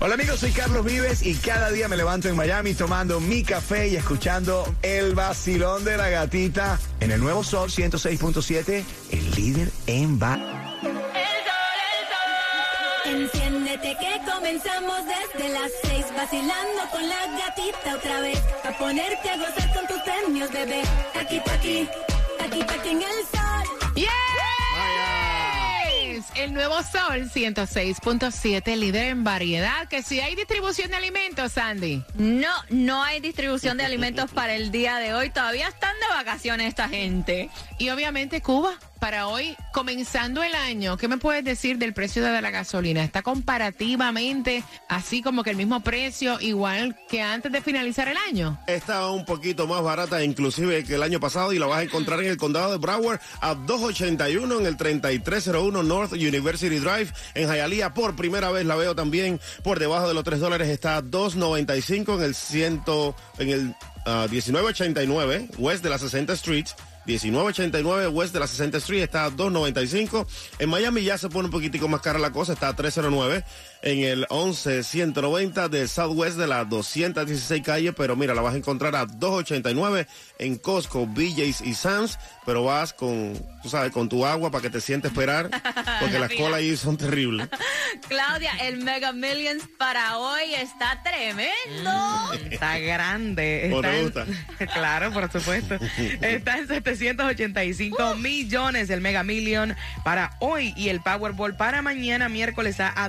Hola 0.00 0.14
amigos, 0.14 0.40
soy 0.40 0.50
Carlos 0.50 0.84
Vives 0.84 1.22
y 1.22 1.34
cada 1.36 1.70
día 1.70 1.88
me 1.88 1.96
levanto 1.96 2.28
en 2.28 2.36
Miami 2.36 2.74
tomando 2.74 3.20
mi 3.20 3.42
café 3.42 3.88
y 3.88 3.96
escuchando 3.96 4.74
el 4.82 5.14
vacilón 5.14 5.84
de 5.84 5.96
la 5.96 6.10
gatita 6.10 6.78
en 7.00 7.12
el 7.12 7.20
nuevo 7.20 7.44
Sol 7.44 7.70
106.7, 7.70 8.84
el 9.10 9.30
líder 9.32 9.70
en 9.86 10.18
ba... 10.18 10.38
Enciéndete 13.06 13.96
que 13.98 14.20
comenzamos 14.30 14.98
desde 15.06 15.48
las 15.50 15.70
seis 15.82 16.06
vacilando 16.16 16.82
con 16.90 17.08
la 17.08 17.26
gatita 17.38 17.96
otra 17.96 18.20
vez 18.20 18.42
a 18.64 18.78
ponerte 18.78 19.30
a 19.30 19.36
gozar 19.36 19.74
con 19.74 19.86
tus 19.86 19.98
premios 20.02 20.50
bebé. 20.50 20.82
Aquí 21.20 21.40
aquí 21.50 21.88
aquí 22.40 22.62
aquí 22.62 22.88
en 22.88 23.02
el 23.02 23.18
sol. 23.30 23.92
¡Yes! 23.94 24.33
El 26.36 26.52
nuevo 26.52 26.74
Sol 26.82 27.30
106.7, 27.32 28.76
líder 28.76 29.06
en 29.06 29.22
variedad. 29.22 29.86
Que 29.86 30.02
si 30.02 30.18
hay 30.20 30.34
distribución 30.34 30.90
de 30.90 30.96
alimentos, 30.96 31.52
Sandy. 31.52 32.02
No, 32.14 32.52
no 32.70 33.04
hay 33.04 33.20
distribución 33.20 33.76
de 33.76 33.84
alimentos 33.84 34.30
para 34.32 34.54
el 34.54 34.72
día 34.72 34.96
de 34.96 35.14
hoy. 35.14 35.30
Todavía 35.30 35.68
están 35.68 35.94
de 36.00 36.14
vacaciones 36.14 36.68
esta 36.68 36.88
gente. 36.88 37.50
Y 37.78 37.90
obviamente 37.90 38.40
Cuba, 38.40 38.74
para 39.04 39.26
hoy, 39.26 39.54
comenzando 39.70 40.42
el 40.42 40.54
año, 40.54 40.96
¿qué 40.96 41.08
me 41.08 41.18
puedes 41.18 41.44
decir 41.44 41.76
del 41.76 41.92
precio 41.92 42.24
de 42.24 42.40
la 42.40 42.50
gasolina? 42.50 43.04
¿Está 43.04 43.20
comparativamente 43.20 44.64
así 44.88 45.20
como 45.20 45.42
que 45.42 45.50
el 45.50 45.56
mismo 45.56 45.80
precio, 45.80 46.40
igual 46.40 46.96
que 47.06 47.20
antes 47.20 47.52
de 47.52 47.60
finalizar 47.60 48.08
el 48.08 48.16
año? 48.16 48.58
Está 48.66 49.10
un 49.10 49.26
poquito 49.26 49.66
más 49.66 49.82
barata 49.82 50.24
inclusive 50.24 50.84
que 50.84 50.94
el 50.94 51.02
año 51.02 51.20
pasado 51.20 51.52
y 51.52 51.58
la 51.58 51.66
vas 51.66 51.80
a 51.80 51.82
encontrar 51.82 52.18
en 52.20 52.30
el 52.30 52.38
condado 52.38 52.72
de 52.72 52.78
Broward 52.78 53.20
a 53.42 53.54
281 53.54 54.60
en 54.60 54.64
el 54.64 54.78
3301 54.78 55.82
North 55.82 56.12
University 56.14 56.78
Drive 56.78 57.12
en 57.34 57.50
Hialeah. 57.50 57.92
Por 57.92 58.16
primera 58.16 58.52
vez 58.52 58.64
la 58.64 58.74
veo 58.74 58.94
también 58.94 59.38
por 59.62 59.80
debajo 59.80 60.08
de 60.08 60.14
los 60.14 60.24
3 60.24 60.40
dólares. 60.40 60.68
Está 60.68 60.96
a 60.96 61.02
295 61.02 62.14
en 62.14 62.22
el 62.22 62.34
100, 62.34 62.82
en 63.36 63.48
el 63.50 63.74
ah, 64.06 64.26
1989 64.30 65.50
West 65.58 65.84
de 65.84 65.90
la 65.90 65.98
60 65.98 66.32
Street. 66.32 66.68
1989 67.06 68.08
West 68.08 68.32
de 68.32 68.40
la 68.40 68.46
60 68.46 68.78
Street 68.78 69.02
está 69.02 69.24
a 69.24 69.30
295. 69.30 70.26
En 70.58 70.68
Miami 70.70 71.02
ya 71.04 71.18
se 71.18 71.28
pone 71.28 71.46
un 71.46 71.50
poquitico 71.50 71.88
más 71.88 72.00
cara 72.00 72.18
la 72.18 72.32
cosa, 72.32 72.54
está 72.54 72.68
a 72.68 72.76
309. 72.76 73.44
En 73.86 74.00
el 74.00 74.26
11190 74.30 75.68
de 75.68 75.86
Southwest 75.88 76.38
de 76.38 76.46
la 76.46 76.64
216 76.64 77.62
calle, 77.62 77.92
pero 77.92 78.16
mira, 78.16 78.34
la 78.34 78.40
vas 78.40 78.54
a 78.54 78.56
encontrar 78.56 78.96
a 78.96 79.04
289 79.04 80.06
en 80.38 80.56
Costco, 80.56 81.06
BJ's 81.06 81.60
y 81.60 81.74
Sam's, 81.74 82.18
pero 82.46 82.64
vas 82.64 82.94
con, 82.94 83.34
tú 83.62 83.68
sabes, 83.68 83.92
con 83.92 84.08
tu 84.08 84.24
agua 84.24 84.50
para 84.50 84.62
que 84.62 84.70
te 84.70 84.80
sientes 84.80 85.10
esperar, 85.12 85.50
porque 86.00 86.18
las 86.18 86.32
colas 86.32 86.54
ahí 86.54 86.74
son 86.78 86.96
terribles. 86.96 87.48
Claudia, 88.08 88.52
el 88.62 88.78
Mega 88.82 89.12
Millions 89.12 89.64
para 89.78 90.16
hoy 90.16 90.54
está 90.54 91.02
tremendo. 91.02 91.90
Está 92.50 92.78
grande. 92.78 93.70
¿O 93.72 93.76
Está 93.76 93.90
te 93.90 93.98
en- 93.98 94.04
gusta? 94.04 94.26
claro, 94.72 95.12
por 95.12 95.30
supuesto. 95.30 95.76
Está 96.22 96.58
en 96.58 96.68
785 96.68 98.14
millones 98.16 98.88
el 98.90 99.00
Mega 99.00 99.22
Million 99.22 99.76
para 100.04 100.36
hoy 100.40 100.72
y 100.76 100.88
el 100.88 101.00
Powerball 101.00 101.56
para 101.56 101.82
mañana 101.82 102.28
miércoles 102.28 102.72
está 102.72 102.88
a 102.88 103.08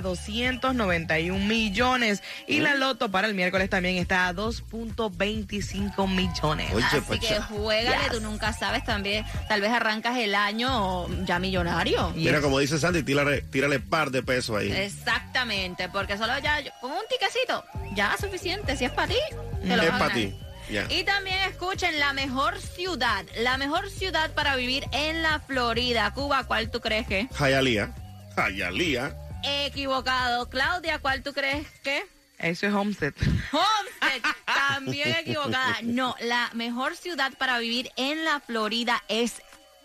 291 0.74 1.44
millones 1.44 2.22
y 2.46 2.60
la 2.60 2.74
Loto 2.74 3.10
para 3.10 3.26
el 3.26 3.34
miércoles 3.34 3.70
también 3.70 3.96
está 3.96 4.28
a 4.28 4.34
2.25 4.34 6.08
millones. 6.08 6.70
Así 6.84 7.18
que 7.18 7.40
juégale, 7.40 8.10
tú 8.10 8.20
nunca 8.20 8.52
sabes 8.52 8.84
también. 8.84 9.24
Tal 9.48 9.60
vez 9.60 9.70
arrancas 9.70 10.16
el 10.18 10.34
año 10.34 11.06
ya 11.24 11.38
millonario. 11.38 12.12
Mira, 12.16 12.40
como 12.40 12.58
dice 12.58 12.78
Sandy, 12.78 13.02
tírale, 13.02 13.42
tírale 13.42 13.80
par 13.80 14.10
de 14.10 14.22
pesos 14.22 14.56
ahí. 14.56 14.72
Exactamente, 14.72 15.88
porque 15.88 16.16
solo 16.16 16.32
ya 16.42 16.58
con 16.80 16.90
un 16.90 17.04
tiquecito 17.08 17.64
ya 17.94 18.14
es 18.14 18.20
suficiente. 18.20 18.76
Si 18.76 18.84
es 18.84 18.92
para 18.92 19.08
ti, 19.08 19.18
te 19.62 19.76
lo 19.76 19.82
Es 19.82 19.90
para 19.90 20.14
ti. 20.14 20.34
Y 20.68 21.04
también 21.04 21.38
escuchen 21.48 21.98
la 22.00 22.12
mejor 22.12 22.58
ciudad, 22.60 23.24
la 23.38 23.56
mejor 23.56 23.88
ciudad 23.88 24.32
para 24.32 24.56
vivir 24.56 24.84
en 24.92 25.22
la 25.22 25.38
Florida. 25.38 26.12
Cuba, 26.12 26.44
¿cuál 26.44 26.70
tú 26.70 26.80
crees 26.80 27.06
que? 27.06 27.28
Hialeah. 27.38 27.94
Hialeah. 28.36 29.25
Equivocado. 29.46 30.48
Claudia, 30.48 30.98
¿cuál 30.98 31.22
tú 31.22 31.32
crees 31.32 31.66
que? 31.82 32.04
Eso 32.38 32.66
es 32.66 32.74
Homestead. 32.74 33.14
Homestead, 33.52 34.30
también 34.44 35.16
equivocada. 35.16 35.78
No, 35.82 36.14
la 36.20 36.50
mejor 36.52 36.96
ciudad 36.96 37.32
para 37.38 37.58
vivir 37.58 37.90
en 37.96 38.24
la 38.24 38.40
Florida 38.40 39.02
es 39.08 39.42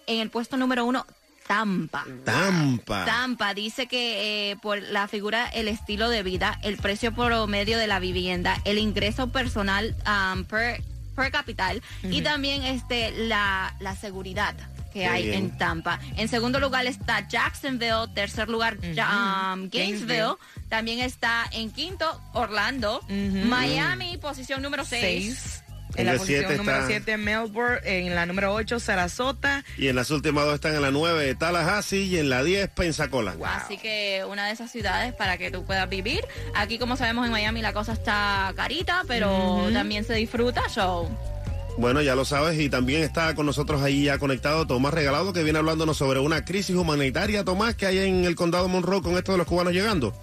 en 0.07 0.19
el 0.19 0.29
puesto 0.29 0.57
número 0.57 0.85
uno, 0.85 1.05
Tampa. 1.47 2.05
Tampa. 2.25 3.05
Tampa 3.05 3.53
dice 3.53 3.87
que 3.87 4.51
eh, 4.51 4.55
por 4.57 4.81
la 4.81 5.07
figura, 5.07 5.47
el 5.47 5.67
estilo 5.67 6.09
de 6.09 6.23
vida, 6.23 6.59
el 6.63 6.77
precio 6.77 7.13
promedio 7.13 7.77
de 7.77 7.87
la 7.87 7.99
vivienda, 7.99 8.57
el 8.65 8.77
ingreso 8.77 9.31
personal 9.31 9.95
um, 10.05 10.43
per, 10.45 10.81
per 11.15 11.31
capital 11.31 11.81
y 12.03 12.21
también 12.21 12.63
este 12.63 13.11
la, 13.11 13.75
la 13.79 13.95
seguridad 13.95 14.55
que 14.93 14.99
Qué 15.01 15.07
hay 15.07 15.23
bien. 15.27 15.35
en 15.45 15.57
Tampa. 15.57 15.99
En 16.17 16.27
segundo 16.27 16.59
lugar 16.59 16.85
está 16.85 17.27
Jacksonville, 17.27 18.07
tercer 18.13 18.49
lugar 18.49 18.77
ya- 18.93 19.53
um, 19.53 19.69
Gainesville, 19.69 20.07
Gainesville. 20.07 20.35
también 20.69 20.99
está 20.99 21.45
en 21.51 21.71
quinto 21.71 22.21
Orlando, 22.33 23.01
Miami, 23.09 24.17
posición 24.17 24.61
número 24.61 24.85
seis. 24.85 25.37
Seis. 25.41 25.63
En 25.95 26.01
En 26.01 26.05
la 26.05 26.13
posición 26.19 26.39
siete 26.47 26.57
número 26.57 26.77
está- 26.77 26.87
7 26.87 27.17
Melbourne, 27.17 27.79
en 27.83 28.15
la 28.15 28.25
número 28.25 28.53
8 28.53 28.79
Sarasota. 28.79 29.65
Y 29.77 29.89
en 29.89 29.97
las 29.97 30.09
últimas 30.09 30.45
dos 30.45 30.55
están 30.55 30.73
en 30.73 30.81
la 30.81 30.89
9 30.89 31.35
Tallahassee 31.35 32.03
y 32.05 32.17
en 32.17 32.29
la 32.29 32.43
10 32.43 32.69
Pensacola. 32.69 33.35
Así 33.45 33.77
que 33.77 34.23
una 34.25 34.45
de 34.47 34.53
esas 34.53 34.71
ciudades 34.71 35.13
para 35.13 35.37
que 35.37 35.51
tú 35.51 35.65
puedas 35.65 35.89
vivir. 35.89 36.21
Aquí, 36.55 36.79
como 36.79 36.95
sabemos, 36.95 37.25
en 37.25 37.33
Miami 37.33 37.61
la 37.61 37.73
cosa 37.73 37.91
está 37.91 38.53
carita, 38.55 39.03
pero 39.05 39.67
también 39.73 40.05
se 40.05 40.13
disfruta. 40.13 40.61
So, 40.69 41.09
Bueno, 41.81 42.03
ya 42.03 42.13
lo 42.13 42.25
sabes, 42.25 42.59
y 42.59 42.69
también 42.69 43.01
está 43.01 43.33
con 43.33 43.47
nosotros 43.47 43.81
ahí 43.81 44.03
ya 44.03 44.19
conectado 44.19 44.67
Tomás 44.67 44.93
Regalado, 44.93 45.33
que 45.33 45.41
viene 45.41 45.57
hablándonos 45.57 45.97
sobre 45.97 46.19
una 46.19 46.45
crisis 46.45 46.75
humanitaria, 46.75 47.43
Tomás, 47.43 47.73
que 47.73 47.87
hay 47.87 47.97
en 47.97 48.23
el 48.23 48.35
condado 48.35 48.67
Monroe 48.67 49.01
con 49.01 49.17
esto 49.17 49.31
de 49.31 49.39
los 49.39 49.47
cubanos 49.47 49.73
llegando. 49.73 50.13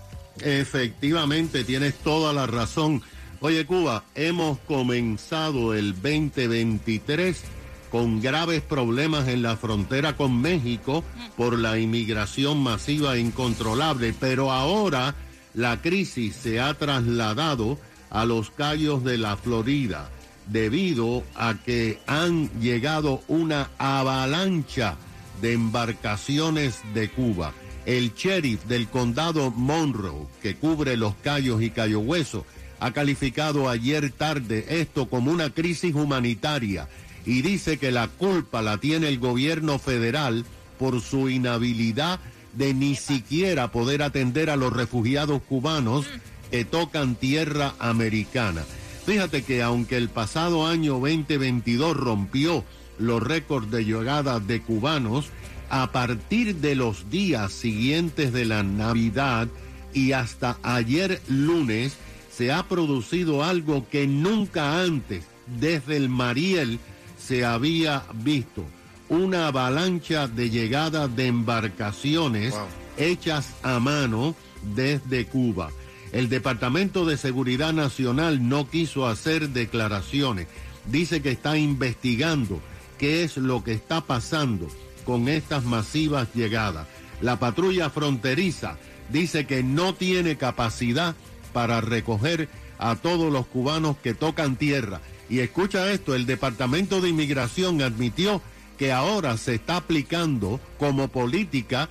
Efectivamente, 0.41 1.65
tienes 1.65 1.95
toda 1.97 2.33
la 2.33 2.47
razón. 2.47 3.03
Oye, 3.41 3.67
Cuba, 3.67 4.05
hemos 4.15 4.61
comenzado 4.69 5.75
el 5.75 5.95
2023 5.95 7.43
con 7.91 8.21
graves 8.21 8.63
problemas 8.63 9.27
en 9.27 9.43
la 9.43 9.57
frontera 9.57 10.17
con 10.17 10.41
México 10.41 11.03
por 11.37 11.59
la 11.59 11.77
inmigración 11.77 12.63
masiva 12.63 13.17
e 13.17 13.19
incontrolable, 13.19 14.15
pero 14.21 14.53
ahora 14.53 15.17
la 15.55 15.83
crisis 15.83 16.37
se 16.37 16.61
ha 16.61 16.73
trasladado 16.75 17.81
a 18.11 18.25
los 18.27 18.51
callos 18.51 19.03
de 19.03 19.19
la 19.19 19.37
Florida 19.37 20.09
debido 20.49 21.23
a 21.35 21.55
que 21.55 21.99
han 22.07 22.49
llegado 22.61 23.23
una 23.29 23.71
avalancha 23.79 24.97
de 25.41 25.53
embarcaciones 25.53 26.81
de 26.95 27.09
Cuba. 27.09 27.53
El 27.87 28.15
sheriff 28.15 28.65
del 28.65 28.89
condado 28.89 29.51
Monroe, 29.51 30.27
que 30.43 30.57
cubre 30.57 30.97
los 30.97 31.15
Cayos 31.17 31.63
y 31.63 31.71
Cayo 31.71 32.01
Hueso, 32.01 32.45
ha 32.81 32.93
calificado 32.93 33.69
ayer 33.69 34.11
tarde 34.11 34.67
esto 34.69 35.09
como 35.09 35.33
una 35.33 35.51
crisis 35.51 35.95
humanitaria 35.95 36.89
y 37.27 37.43
dice 37.43 37.79
que 37.79 37.91
la 37.91 38.09
culpa 38.09 38.63
la 38.63 38.79
tiene 38.79 39.09
el 39.09 39.19
gobierno 39.19 39.79
federal 39.79 40.45
por 40.79 41.01
su 41.01 41.29
inhabilidad 41.29 42.21
de 42.55 42.75
ni 42.75 42.95
siquiera 42.95 43.71
poder 43.71 44.03
atender 44.03 44.51
a 44.51 44.57
los 44.57 44.73
refugiados 44.73 45.43
cubanos 45.43 46.07
que 46.51 46.65
tocan 46.65 47.15
tierra 47.15 47.75
americana. 47.79 48.65
Fíjate 49.09 49.43
que 49.43 49.63
aunque 49.63 49.97
el 49.97 50.11
pasado 50.11 50.67
año 50.67 51.01
2022 51.01 51.97
rompió 51.97 52.63
los 52.99 53.23
récords 53.23 53.71
de 53.71 53.87
llegada 53.87 54.39
de 54.39 54.61
cubanos, 54.61 55.31
a 55.71 55.93
partir 55.93 56.57
de 56.57 56.75
los 56.75 57.09
días 57.09 57.55
siguientes 57.55 58.35
de 58.35 58.45
la 58.45 58.63
Navidad 58.63 59.49
y 59.95 60.13
hasta 60.13 60.59
ayer 60.63 61.23
lunes, 61.27 61.97
se 62.31 62.53
ha 62.53 62.65
producido 62.65 63.43
algo 63.43 63.89
que 63.89 64.07
nunca 64.07 64.83
antes, 64.83 65.25
desde 65.59 65.97
el 65.97 66.11
Mariel, 66.11 66.79
se 67.19 67.47
había 67.47 68.03
visto. 68.13 68.63
Una 69.09 69.47
avalancha 69.47 70.29
de 70.29 70.51
llegada 70.51 71.09
de 71.09 71.29
embarcaciones 71.29 72.55
hechas 72.99 73.55
a 73.63 73.79
mano 73.81 74.35
desde 74.75 75.25
Cuba. 75.25 75.71
El 76.13 76.29
Departamento 76.29 77.05
de 77.05 77.17
Seguridad 77.17 77.73
Nacional 77.73 78.49
no 78.49 78.69
quiso 78.69 79.07
hacer 79.07 79.51
declaraciones. 79.51 80.47
Dice 80.87 81.21
que 81.21 81.31
está 81.31 81.59
investigando 81.59 82.61
qué 82.99 83.25
es 83.25 83.37
lo 83.37 83.63
que 83.63 83.73
está 83.73 84.01
pasando 84.01 84.69
con 85.05 85.29
estas 85.29 85.65
masivas 85.65 86.29
llegadas. 86.35 86.87
La 87.21 87.39
patrulla 87.39 87.91
fronteriza 87.91 88.79
dice 89.11 89.47
que 89.47 89.63
no 89.63 89.95
tiene 89.95 90.37
capacidad 90.37 91.15
para 91.53 91.81
recoger 91.81 92.49
a 92.79 92.97
todos 92.97 93.33
los 93.33 93.47
cubanos 93.47 93.97
que 93.99 94.15
tocan 94.15 94.57
tierra. 94.57 95.01
Y 95.29 95.41
escucha 95.41 95.91
esto, 95.93 96.15
el 96.15 96.27
Departamento 96.27 97.01
de 97.01 97.11
Inmigración 97.11 97.83
admitió 97.83 98.41
que 98.79 98.93
ahora 98.93 99.37
se 99.37 99.57
está 99.57 99.77
aplicando 99.77 100.61
como 100.79 101.09
política 101.09 101.89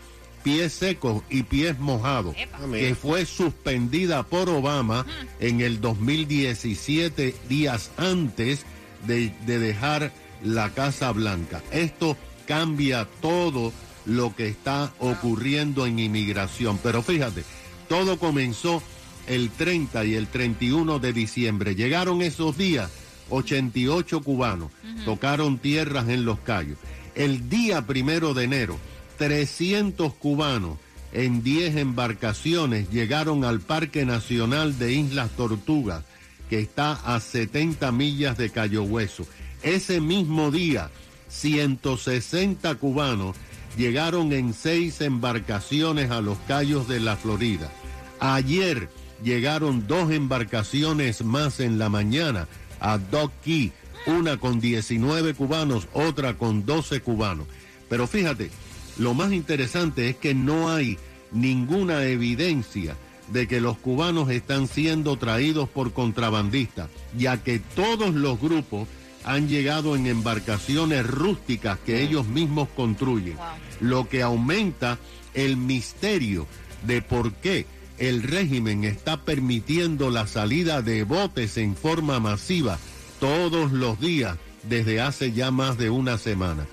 pies 0.47 0.71
secos 0.71 1.23
y 1.29 1.43
pies 1.43 1.77
mojados, 1.77 2.33
que 2.71 2.95
fue 2.95 3.25
suspendida 3.25 4.23
por 4.23 4.47
Obama 4.47 5.05
en 5.41 5.59
el 5.59 5.81
2017, 5.81 7.35
días 7.49 7.91
antes 7.97 8.65
de, 9.05 9.33
de 9.45 9.59
dejar 9.59 10.13
la 10.41 10.69
Casa 10.69 11.11
Blanca. 11.11 11.61
Esto 11.73 12.15
cambia 12.45 13.09
todo 13.21 13.73
lo 14.05 14.33
que 14.37 14.47
está 14.47 14.93
ocurriendo 14.99 15.85
en 15.85 15.99
inmigración. 15.99 16.79
Pero 16.81 17.01
fíjate, 17.03 17.43
todo 17.89 18.17
comenzó 18.17 18.81
el 19.27 19.49
30 19.49 20.05
y 20.05 20.15
el 20.15 20.27
31 20.27 20.99
de 20.99 21.11
diciembre. 21.11 21.75
Llegaron 21.75 22.21
esos 22.21 22.57
días 22.57 22.89
88 23.31 24.21
cubanos, 24.21 24.71
tocaron 25.03 25.57
tierras 25.57 26.07
en 26.07 26.23
los 26.23 26.39
Cayos. 26.39 26.77
El 27.15 27.49
día 27.49 27.85
primero 27.85 28.33
de 28.33 28.45
enero, 28.45 28.79
300 29.17 30.13
cubanos 30.13 30.77
en 31.11 31.43
10 31.43 31.77
embarcaciones 31.77 32.89
llegaron 32.89 33.43
al 33.43 33.59
Parque 33.59 34.05
Nacional 34.05 34.77
de 34.77 34.93
Islas 34.93 35.31
Tortugas, 35.31 36.03
que 36.49 36.59
está 36.59 36.91
a 36.91 37.19
70 37.19 37.91
millas 37.91 38.37
de 38.37 38.49
Cayo 38.49 38.83
Hueso. 38.83 39.25
Ese 39.63 39.99
mismo 39.99 40.51
día, 40.51 40.91
160 41.29 42.75
cubanos 42.75 43.35
llegaron 43.77 44.33
en 44.33 44.53
seis 44.53 45.01
embarcaciones 45.01 46.11
a 46.11 46.21
los 46.21 46.37
Cayos 46.47 46.87
de 46.87 46.99
la 46.99 47.15
Florida. 47.15 47.71
Ayer 48.19 48.89
llegaron 49.23 49.87
dos 49.87 50.11
embarcaciones 50.11 51.23
más 51.23 51.59
en 51.59 51.79
la 51.79 51.89
mañana 51.89 52.47
a 52.79 52.97
Dock 52.97 53.31
Key, 53.43 53.71
una 54.05 54.37
con 54.37 54.59
19 54.59 55.33
cubanos, 55.33 55.87
otra 55.93 56.35
con 56.35 56.65
12 56.65 57.01
cubanos. 57.01 57.47
Pero 57.89 58.07
fíjate, 58.07 58.51
lo 58.97 59.13
más 59.13 59.31
interesante 59.31 60.09
es 60.09 60.15
que 60.15 60.33
no 60.33 60.69
hay 60.69 60.97
ninguna 61.31 62.03
evidencia 62.05 62.95
de 63.31 63.47
que 63.47 63.61
los 63.61 63.77
cubanos 63.77 64.29
están 64.29 64.67
siendo 64.67 65.17
traídos 65.17 65.67
por 65.69 65.93
contrabandistas, 65.93 66.89
ya 67.17 67.43
que 67.43 67.59
todos 67.59 68.15
los 68.15 68.39
grupos 68.39 68.87
han 69.25 69.49
llegado 69.49 69.95
en 69.95 70.07
embarcaciones 70.07 71.05
rústicas 71.05 71.77
que 71.79 72.01
ellos 72.01 72.27
mismos 72.27 72.69
construyen, 72.75 73.37
lo 73.81 74.07
que 74.07 74.21
aumenta 74.21 74.97
el 75.33 75.57
misterio 75.57 76.47
de 76.83 77.01
por 77.01 77.33
qué 77.33 77.65
el 77.97 78.23
régimen 78.23 78.83
está 78.83 79.23
permitiendo 79.23 80.11
la 80.11 80.27
salida 80.27 80.81
de 80.81 81.03
botes 81.03 81.57
en 81.57 81.75
forma 81.75 82.19
masiva 82.19 82.77
todos 83.19 83.71
los 83.71 83.99
días 83.99 84.37
desde 84.63 85.01
hace 85.01 85.31
ya 85.33 85.51
más 85.51 85.77
de 85.77 85.89
una 85.89 86.17
semana. 86.17 86.67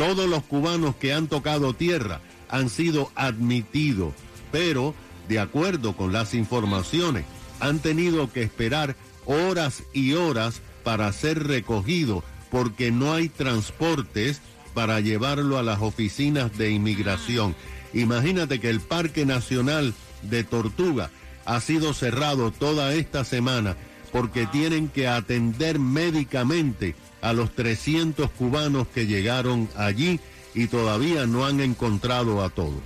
Todos 0.00 0.30
los 0.30 0.42
cubanos 0.44 0.96
que 0.96 1.12
han 1.12 1.28
tocado 1.28 1.74
tierra 1.74 2.22
han 2.48 2.70
sido 2.70 3.12
admitidos, 3.16 4.14
pero 4.50 4.94
de 5.28 5.38
acuerdo 5.38 5.94
con 5.94 6.10
las 6.10 6.32
informaciones, 6.32 7.26
han 7.60 7.80
tenido 7.80 8.32
que 8.32 8.42
esperar 8.42 8.96
horas 9.26 9.82
y 9.92 10.14
horas 10.14 10.62
para 10.84 11.12
ser 11.12 11.46
recogidos 11.46 12.24
porque 12.50 12.90
no 12.90 13.12
hay 13.12 13.28
transportes 13.28 14.40
para 14.72 15.00
llevarlo 15.00 15.58
a 15.58 15.62
las 15.62 15.82
oficinas 15.82 16.56
de 16.56 16.70
inmigración. 16.70 17.54
Imagínate 17.92 18.58
que 18.58 18.70
el 18.70 18.80
Parque 18.80 19.26
Nacional 19.26 19.92
de 20.22 20.44
Tortuga 20.44 21.10
ha 21.44 21.60
sido 21.60 21.92
cerrado 21.92 22.52
toda 22.52 22.94
esta 22.94 23.22
semana 23.22 23.76
porque 24.12 24.46
tienen 24.46 24.88
que 24.88 25.08
atender 25.08 25.78
médicamente 25.78 26.94
a 27.20 27.32
los 27.32 27.54
300 27.54 28.30
cubanos 28.30 28.88
que 28.88 29.06
llegaron 29.06 29.68
allí 29.76 30.20
y 30.54 30.66
todavía 30.66 31.26
no 31.26 31.46
han 31.46 31.60
encontrado 31.60 32.42
a 32.42 32.50
todos. 32.50 32.80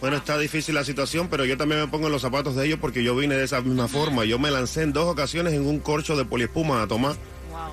Bueno, 0.00 0.16
está 0.16 0.38
difícil 0.38 0.76
la 0.76 0.84
situación, 0.84 1.28
pero 1.28 1.44
yo 1.44 1.56
también 1.56 1.80
me 1.80 1.88
pongo 1.88 2.06
en 2.06 2.12
los 2.12 2.22
zapatos 2.22 2.54
de 2.54 2.66
ellos 2.66 2.78
porque 2.80 3.02
yo 3.02 3.16
vine 3.16 3.34
de 3.34 3.44
esa 3.44 3.60
misma 3.60 3.88
forma. 3.88 4.24
Yo 4.24 4.38
me 4.38 4.50
lancé 4.50 4.82
en 4.82 4.92
dos 4.92 5.06
ocasiones 5.06 5.54
en 5.54 5.66
un 5.66 5.80
corcho 5.80 6.16
de 6.16 6.24
poliespuma 6.24 6.82
a 6.82 6.86
tomar. 6.86 7.16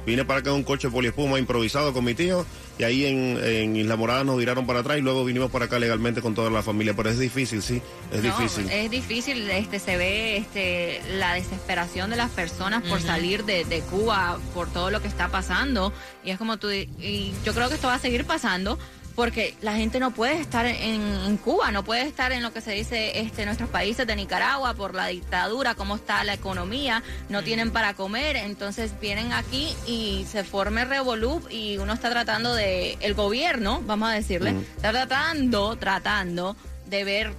Vine 0.05 0.25
para 0.25 0.39
acá 0.39 0.49
en 0.49 0.55
un 0.57 0.63
corcho 0.63 0.87
de 0.87 0.93
poliespuma 0.93 1.37
improvisado 1.37 1.93
con 1.93 2.03
mi 2.03 2.15
tío 2.15 2.45
y 2.77 2.83
ahí 2.83 3.05
en, 3.05 3.39
en 3.43 3.75
Isla 3.75 3.95
Morada 3.95 4.23
nos 4.23 4.37
viraron 4.37 4.65
para 4.65 4.79
atrás 4.79 4.97
y 4.97 5.01
luego 5.01 5.23
vinimos 5.23 5.49
para 5.49 5.65
acá 5.65 5.79
legalmente 5.79 6.21
con 6.21 6.35
toda 6.35 6.49
la 6.49 6.61
familia. 6.61 6.93
Pero 6.95 7.09
es 7.09 7.19
difícil, 7.19 7.61
sí, 7.61 7.81
es 8.11 8.23
No, 8.23 8.37
difícil. 8.37 8.69
Es 8.69 8.91
difícil, 8.91 9.49
este, 9.49 9.79
se 9.79 9.97
ve 9.97 10.37
este, 10.37 11.01
la 11.17 11.33
desesperación 11.33 12.09
de 12.09 12.17
las 12.17 12.31
personas 12.31 12.83
por 12.83 13.01
salir 13.01 13.45
de, 13.45 13.63
de 13.65 13.79
Cuba, 13.81 14.37
por 14.53 14.67
todo 14.71 14.91
lo 14.91 15.01
que 15.01 15.07
está 15.07 15.29
pasando. 15.29 15.93
Y 16.23 16.31
es 16.31 16.37
como 16.37 16.57
tú, 16.57 16.69
y 16.71 17.33
yo 17.45 17.53
creo 17.53 17.69
que 17.69 17.75
esto 17.75 17.87
va 17.87 17.95
a 17.95 17.99
seguir 17.99 18.25
pasando 18.25 18.77
porque 19.15 19.55
la 19.61 19.75
gente 19.75 19.99
no 19.99 20.11
puede 20.11 20.39
estar 20.39 20.65
en, 20.65 21.01
en 21.01 21.37
Cuba, 21.37 21.71
no 21.71 21.83
puede 21.83 22.01
estar 22.01 22.31
en 22.31 22.43
lo 22.43 22.51
que 22.51 22.61
se 22.61 22.71
dice 22.71 23.19
este, 23.19 23.45
nuestros 23.45 23.69
países 23.69 24.05
de 24.05 24.15
Nicaragua 24.15 24.73
por 24.73 24.93
la 24.93 25.07
dictadura, 25.07 25.75
cómo 25.75 25.95
está 25.95 26.23
la 26.23 26.33
economía, 26.33 27.01
no 27.29 27.43
tienen 27.43 27.71
para 27.71 27.93
comer, 27.93 28.35
entonces 28.35 28.91
vienen 28.99 29.31
aquí 29.33 29.75
y 29.87 30.25
se 30.29 30.43
forma 30.43 30.81
el 30.83 30.89
revolú 30.89 31.41
y 31.49 31.77
uno 31.77 31.93
está 31.93 32.09
tratando 32.09 32.53
de, 32.53 32.97
el 32.99 33.13
gobierno, 33.13 33.81
vamos 33.85 34.09
a 34.09 34.13
decirle, 34.13 34.53
Mm. 34.53 34.59
está 34.75 34.91
tratando, 34.91 35.75
tratando 35.77 36.55
de 36.87 37.03
ver 37.03 37.33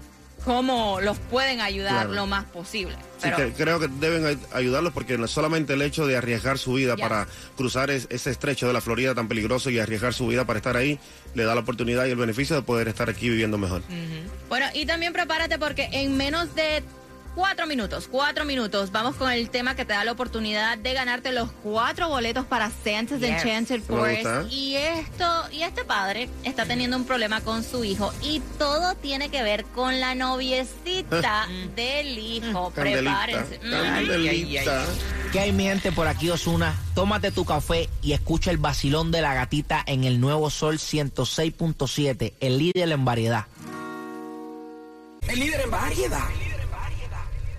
cómo 0.46 1.00
los 1.02 1.18
pueden 1.18 1.60
ayudar 1.60 1.90
Claro. 2.06 2.12
lo 2.14 2.26
más 2.26 2.44
posible. 2.46 2.94
Sí, 3.18 3.28
Pero 3.34 3.36
que- 3.36 3.52
creo 3.52 3.80
que 3.80 3.88
deben 3.88 4.24
ay- 4.24 4.38
ayudarlos 4.52 4.92
porque 4.92 5.18
no 5.18 5.24
es 5.24 5.30
solamente 5.32 5.72
el 5.74 5.82
hecho 5.82 6.06
de 6.06 6.16
arriesgar 6.16 6.56
su 6.56 6.74
vida 6.74 6.96
para 6.96 7.26
cruzar 7.56 7.90
es- 7.90 8.06
ese 8.10 8.30
estrecho 8.30 8.66
de 8.68 8.72
la 8.72 8.80
Florida 8.80 9.14
tan 9.14 9.26
peligroso 9.26 9.68
y 9.70 9.78
arriesgar 9.80 10.14
su 10.14 10.28
vida 10.28 10.44
para 10.46 10.58
estar 10.58 10.76
ahí, 10.76 10.98
le 11.34 11.42
da 11.44 11.54
la 11.54 11.62
oportunidad 11.62 12.06
y 12.06 12.10
el 12.10 12.16
beneficio 12.16 12.54
de 12.56 12.62
poder 12.62 12.86
estar 12.88 13.10
aquí 13.10 13.28
viviendo 13.28 13.58
mejor. 13.58 13.82
Bueno, 14.48 14.66
y 14.72 14.86
también 14.86 15.12
prepárate 15.12 15.58
porque 15.58 15.88
en 15.92 16.16
menos 16.16 16.54
de 16.54 16.82
cuatro 17.36 17.66
minutos, 17.66 18.08
cuatro 18.10 18.46
minutos, 18.46 18.90
vamos 18.90 19.14
con 19.16 19.30
el 19.30 19.50
tema 19.50 19.76
que 19.76 19.84
te 19.84 19.92
da 19.92 20.04
la 20.04 20.12
oportunidad 20.12 20.78
de 20.78 20.94
ganarte 20.94 21.32
los 21.32 21.50
cuatro 21.62 22.08
boletos 22.08 22.46
para 22.46 22.70
Santa's 22.70 23.20
Yes. 23.20 23.28
Enchanted 23.28 23.82
Forest. 23.82 24.50
Y 24.50 24.74
esto, 24.76 25.24
y 25.52 25.62
este 25.62 25.84
padre 25.84 26.30
está 26.44 26.64
teniendo 26.64 26.96
un 26.96 27.04
problema 27.04 27.42
con 27.42 27.62
su 27.62 27.84
hijo 27.84 28.12
y 28.22 28.40
todo 28.58 28.94
tiene 28.94 29.28
que 29.28 29.42
ver 29.42 29.64
con 29.66 30.00
la 30.00 30.14
noviecita 30.14 31.46
del 31.76 32.18
hijo. 32.18 32.70
Prepárense. 32.74 33.60
¿Qué 35.30 35.40
hay 35.40 35.52
mi 35.52 35.64
gente 35.64 35.92
por 35.92 36.08
aquí, 36.08 36.30
Osuna? 36.30 36.74
Tómate 36.94 37.32
tu 37.32 37.44
café 37.44 37.90
y 38.00 38.12
escucha 38.12 38.50
el 38.50 38.56
vacilón 38.56 39.12
de 39.12 39.20
la 39.20 39.34
gatita 39.34 39.84
en 39.86 40.04
el 40.04 40.20
nuevo 40.20 40.48
Sol 40.48 40.78
106.7, 40.78 42.32
el 42.40 42.58
líder 42.58 42.90
en 42.90 43.04
variedad. 43.04 43.44
El 45.28 45.40
líder 45.40 45.60
en 45.60 45.70
variedad. 45.70 46.24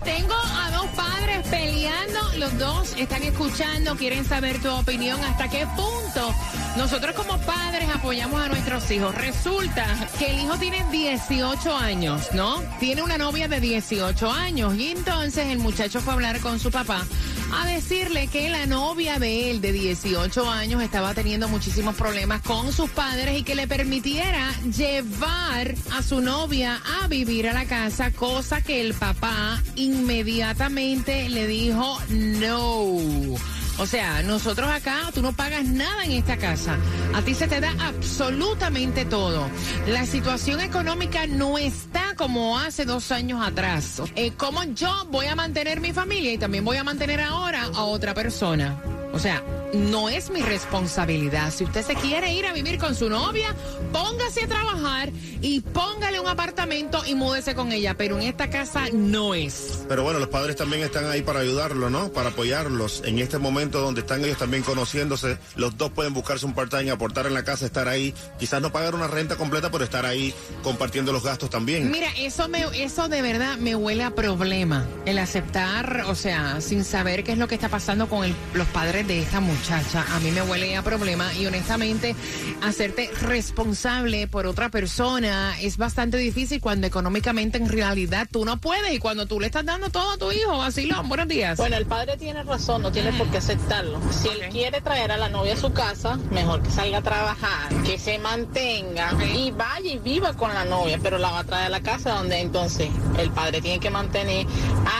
Tengo 0.04 0.34
a 0.34 0.70
dos 0.70 0.86
padres 0.96 1.46
peleando, 1.48 2.20
los 2.38 2.58
dos 2.58 2.94
están 2.96 3.22
escuchando, 3.22 3.96
quieren 3.96 4.24
saber 4.24 4.60
tu 4.60 4.70
opinión, 4.70 5.22
hasta 5.24 5.48
qué 5.48 5.66
punto 5.76 6.34
nosotros 6.76 7.14
como 7.16 7.38
padres 7.38 7.88
apoyamos 7.92 8.40
a 8.40 8.48
nuestros 8.48 8.88
hijos. 8.90 9.14
Resulta 9.14 9.84
que 10.18 10.30
el 10.30 10.40
hijo 10.40 10.56
tiene 10.58 10.84
18 10.90 11.76
años, 11.76 12.28
¿no? 12.34 12.62
Tiene 12.78 13.02
una 13.02 13.18
novia 13.18 13.48
de 13.48 13.60
18 13.60 14.30
años 14.30 14.74
y 14.76 14.92
entonces 14.92 15.48
el 15.48 15.58
muchacho 15.58 16.00
fue 16.00 16.12
a 16.12 16.14
hablar 16.14 16.40
con 16.40 16.60
su 16.60 16.70
papá 16.70 17.04
a 17.52 17.66
decirle 17.66 18.26
que 18.26 18.50
la 18.50 18.66
novia 18.66 19.18
de 19.18 19.50
él 19.50 19.60
de 19.60 19.72
18 19.72 20.50
años 20.50 20.82
estaba 20.82 21.14
teniendo 21.14 21.48
muchísimos 21.48 21.94
problemas 21.94 22.42
con 22.42 22.72
sus 22.72 22.90
padres 22.90 23.38
y 23.38 23.42
que 23.42 23.54
le 23.54 23.66
permitiera 23.66 24.52
llevar 24.64 25.74
a 25.92 26.02
su 26.02 26.20
novia 26.20 26.80
a 27.00 27.08
vivir 27.08 27.48
a 27.48 27.52
la 27.52 27.64
casa, 27.64 28.10
cosa 28.10 28.60
que 28.60 28.80
el 28.80 28.94
papá 28.94 29.62
inmediatamente 29.88 31.28
le 31.28 31.46
dijo 31.46 31.98
no. 32.08 33.36
O 33.78 33.86
sea, 33.86 34.24
nosotros 34.24 34.68
acá, 34.68 35.10
tú 35.14 35.22
no 35.22 35.32
pagas 35.32 35.64
nada 35.64 36.04
en 36.04 36.12
esta 36.12 36.36
casa. 36.36 36.76
A 37.14 37.22
ti 37.22 37.34
se 37.34 37.46
te 37.46 37.60
da 37.60 37.72
absolutamente 37.78 39.04
todo. 39.04 39.48
La 39.86 40.04
situación 40.04 40.60
económica 40.60 41.28
no 41.28 41.58
está 41.58 42.14
como 42.16 42.58
hace 42.58 42.84
dos 42.84 43.12
años 43.12 43.40
atrás. 43.46 44.02
Eh, 44.16 44.32
¿Cómo 44.36 44.64
yo 44.64 45.06
voy 45.10 45.26
a 45.26 45.36
mantener 45.36 45.80
mi 45.80 45.92
familia 45.92 46.32
y 46.32 46.38
también 46.38 46.64
voy 46.64 46.76
a 46.76 46.82
mantener 46.82 47.20
ahora 47.20 47.68
a 47.72 47.84
otra 47.84 48.14
persona? 48.14 48.82
O 49.12 49.18
sea, 49.20 49.44
no 49.74 50.08
es 50.08 50.30
mi 50.30 50.42
responsabilidad. 50.42 51.52
Si 51.52 51.64
usted 51.64 51.84
se 51.84 51.94
quiere 51.94 52.32
ir 52.32 52.46
a 52.46 52.52
vivir 52.52 52.78
con 52.78 52.94
su 52.94 53.08
novia, 53.08 53.54
póngase 53.92 54.44
a 54.44 54.48
trabajar 54.48 55.10
y 55.40 55.60
póngale 55.60 56.20
un 56.20 56.26
apartamento 56.28 57.02
y 57.06 57.14
múdese 57.14 57.54
con 57.54 57.72
ella. 57.72 57.94
Pero 57.94 58.18
en 58.18 58.26
esta 58.28 58.50
casa 58.50 58.84
no 58.92 59.34
es. 59.34 59.84
Pero 59.88 60.02
bueno, 60.02 60.18
los 60.18 60.28
padres 60.28 60.56
también 60.56 60.82
están 60.82 61.06
ahí 61.10 61.22
para 61.22 61.40
ayudarlos, 61.40 61.90
¿no? 61.90 62.12
Para 62.12 62.30
apoyarlos. 62.30 63.02
En 63.04 63.18
este 63.18 63.38
momento 63.38 63.80
donde 63.80 64.00
están 64.00 64.24
ellos 64.24 64.38
también 64.38 64.62
conociéndose, 64.62 65.38
los 65.56 65.76
dos 65.76 65.90
pueden 65.90 66.14
buscarse 66.14 66.46
un 66.46 66.54
part-time, 66.54 66.90
aportar 66.90 67.26
en 67.26 67.34
la 67.34 67.44
casa, 67.44 67.66
estar 67.66 67.88
ahí. 67.88 68.14
Quizás 68.38 68.60
no 68.62 68.72
pagar 68.72 68.94
una 68.94 69.06
renta 69.08 69.36
completa, 69.36 69.70
pero 69.70 69.84
estar 69.84 70.06
ahí 70.06 70.34
compartiendo 70.62 71.12
los 71.12 71.22
gastos 71.22 71.50
también. 71.50 71.90
Mira, 71.90 72.08
eso 72.18 72.48
me, 72.48 72.64
eso 72.82 73.08
de 73.08 73.22
verdad 73.22 73.56
me 73.58 73.74
huele 73.76 74.04
a 74.04 74.10
problema. 74.14 74.86
El 75.06 75.18
aceptar, 75.18 76.04
o 76.06 76.14
sea, 76.14 76.60
sin 76.60 76.84
saber 76.84 77.24
qué 77.24 77.32
es 77.32 77.38
lo 77.38 77.48
que 77.48 77.54
está 77.54 77.68
pasando 77.68 78.08
con 78.08 78.24
el- 78.24 78.34
los 78.54 78.66
padres 78.68 79.06
de 79.06 79.20
esta 79.22 79.40
muchacha, 79.58 80.04
a 80.14 80.20
mí 80.20 80.30
me 80.30 80.42
huele 80.42 80.76
a 80.76 80.82
problema. 80.82 81.32
Y 81.34 81.46
honestamente, 81.46 82.14
hacerte 82.62 83.10
responsable 83.22 84.28
por 84.28 84.46
otra 84.46 84.68
persona 84.68 85.58
es 85.60 85.76
bastante 85.76 86.16
difícil 86.16 86.60
cuando 86.60 86.86
económicamente 86.86 87.58
en 87.58 87.68
realidad 87.68 88.28
tú 88.30 88.44
no 88.44 88.58
puedes 88.58 88.92
y 88.92 88.98
cuando 88.98 89.26
tú 89.26 89.40
le 89.40 89.46
estás 89.46 89.64
dando 89.64 89.90
todo 89.90 90.12
a 90.12 90.16
tu 90.16 90.30
hijo. 90.30 90.56
Vacilón, 90.58 91.08
buenos 91.08 91.28
días. 91.28 91.56
Bueno, 91.56 91.76
el 91.76 91.86
padre 91.86 92.16
tiene 92.16 92.42
razón, 92.42 92.82
no 92.82 92.92
tiene 92.92 93.12
por 93.12 93.28
qué 93.30 93.38
aceptarlo. 93.38 94.00
Si 94.12 94.28
él 94.28 94.48
quiere 94.50 94.80
traer 94.80 95.12
a 95.12 95.16
la 95.16 95.28
novia 95.28 95.54
a 95.54 95.56
su 95.56 95.72
casa, 95.72 96.16
mejor 96.30 96.62
que 96.62 96.70
salga 96.70 96.98
a 96.98 97.02
trabajar, 97.02 97.68
que 97.84 97.98
se 97.98 98.18
mantenga 98.18 99.12
y 99.34 99.50
vaya 99.50 99.90
y 99.90 99.98
viva 99.98 100.34
con 100.34 100.54
la 100.54 100.64
novia, 100.64 100.98
pero 101.02 101.18
la 101.18 101.30
va 101.30 101.40
a 101.40 101.44
traer 101.44 101.66
a 101.66 101.70
la 101.70 101.80
casa 101.80 102.12
donde 102.12 102.38
entonces 102.40 102.88
el 103.18 103.30
padre 103.30 103.60
tiene 103.60 103.80
que 103.80 103.90
mantener 103.90 104.46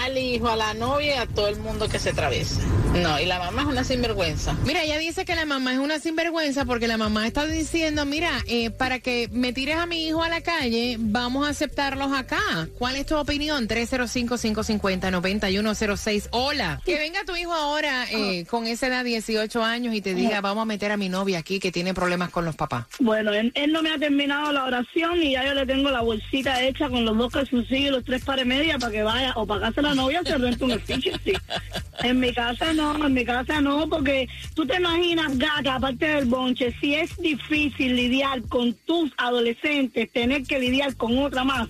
al 0.02 0.18
hijo, 0.18 0.48
a 0.48 0.56
la 0.56 0.74
novia 0.74 1.14
y 1.14 1.18
a 1.18 1.26
todo 1.26 1.48
el 1.48 1.56
mundo 1.58 1.88
que 1.88 1.98
se 1.98 2.10
atraviesa. 2.10 2.60
No, 2.94 3.20
y 3.20 3.26
la 3.26 3.38
mamá 3.38 3.62
es 3.62 3.68
una 3.68 3.84
sinvergüenza. 3.84 4.47
Mira, 4.64 4.82
ella 4.82 4.98
dice 4.98 5.24
que 5.24 5.34
la 5.34 5.46
mamá 5.46 5.72
es 5.72 5.78
una 5.78 5.98
sinvergüenza 5.98 6.64
porque 6.64 6.86
la 6.88 6.96
mamá 6.96 7.26
está 7.26 7.46
diciendo, 7.46 8.04
mira, 8.04 8.30
eh, 8.46 8.70
para 8.70 9.00
que 9.00 9.28
me 9.32 9.52
tires 9.52 9.76
a 9.76 9.86
mi 9.86 10.06
hijo 10.06 10.22
a 10.22 10.28
la 10.28 10.40
calle, 10.40 10.96
vamos 10.98 11.46
a 11.46 11.50
aceptarlos 11.50 12.12
acá. 12.12 12.68
¿Cuál 12.78 12.96
es 12.96 13.06
tu 13.06 13.16
opinión? 13.16 13.68
305-550-9106. 13.68 16.28
Hola. 16.32 16.80
Que 16.84 16.98
venga 16.98 17.24
tu 17.24 17.36
hijo 17.36 17.52
ahora 17.52 18.06
eh, 18.10 18.44
con 18.46 18.66
esa 18.66 18.88
edad, 18.88 19.04
18 19.04 19.62
años, 19.62 19.94
y 19.94 20.00
te 20.00 20.14
diga, 20.14 20.40
vamos 20.40 20.62
a 20.62 20.66
meter 20.66 20.90
a 20.92 20.96
mi 20.96 21.08
novia 21.08 21.38
aquí 21.38 21.60
que 21.60 21.72
tiene 21.72 21.94
problemas 21.94 22.30
con 22.30 22.44
los 22.44 22.56
papás. 22.56 22.86
Bueno, 22.98 23.32
él, 23.32 23.52
él 23.54 23.72
no 23.72 23.82
me 23.82 23.90
ha 23.90 23.98
terminado 23.98 24.52
la 24.52 24.64
oración 24.64 25.22
y 25.22 25.32
ya 25.32 25.44
yo 25.44 25.54
le 25.54 25.66
tengo 25.66 25.90
la 25.90 26.02
bolsita 26.02 26.62
hecha 26.62 26.88
con 26.88 27.04
los 27.04 27.16
dos 27.16 27.32
calzoncillos 27.32 27.88
y 27.88 27.90
los 27.90 28.04
tres 28.04 28.24
pares 28.24 28.46
media 28.46 28.78
para 28.78 28.92
que 28.92 29.02
vaya 29.02 29.32
o 29.36 29.46
para 29.46 29.68
casa 29.68 29.82
la 29.82 29.94
novia 29.94 30.22
se 30.24 30.38
renta 30.38 30.64
un 30.64 30.80
sí. 30.86 31.12
En 32.02 32.20
mi 32.20 32.32
casa 32.32 32.72
no, 32.72 33.06
en 33.06 33.12
mi 33.12 33.24
casa 33.24 33.60
no, 33.60 33.88
porque 33.88 34.28
tú 34.54 34.66
te 34.66 34.76
imaginas, 34.76 35.36
gata, 35.38 35.74
aparte 35.76 36.06
del 36.06 36.24
bonche, 36.26 36.74
si 36.80 36.94
es 36.94 37.16
difícil 37.18 37.96
lidiar 37.96 38.42
con 38.42 38.72
tus 38.86 39.10
adolescentes, 39.16 40.10
tener 40.12 40.42
que 40.44 40.58
lidiar 40.58 40.96
con 40.96 41.18
otra 41.18 41.44
más, 41.44 41.68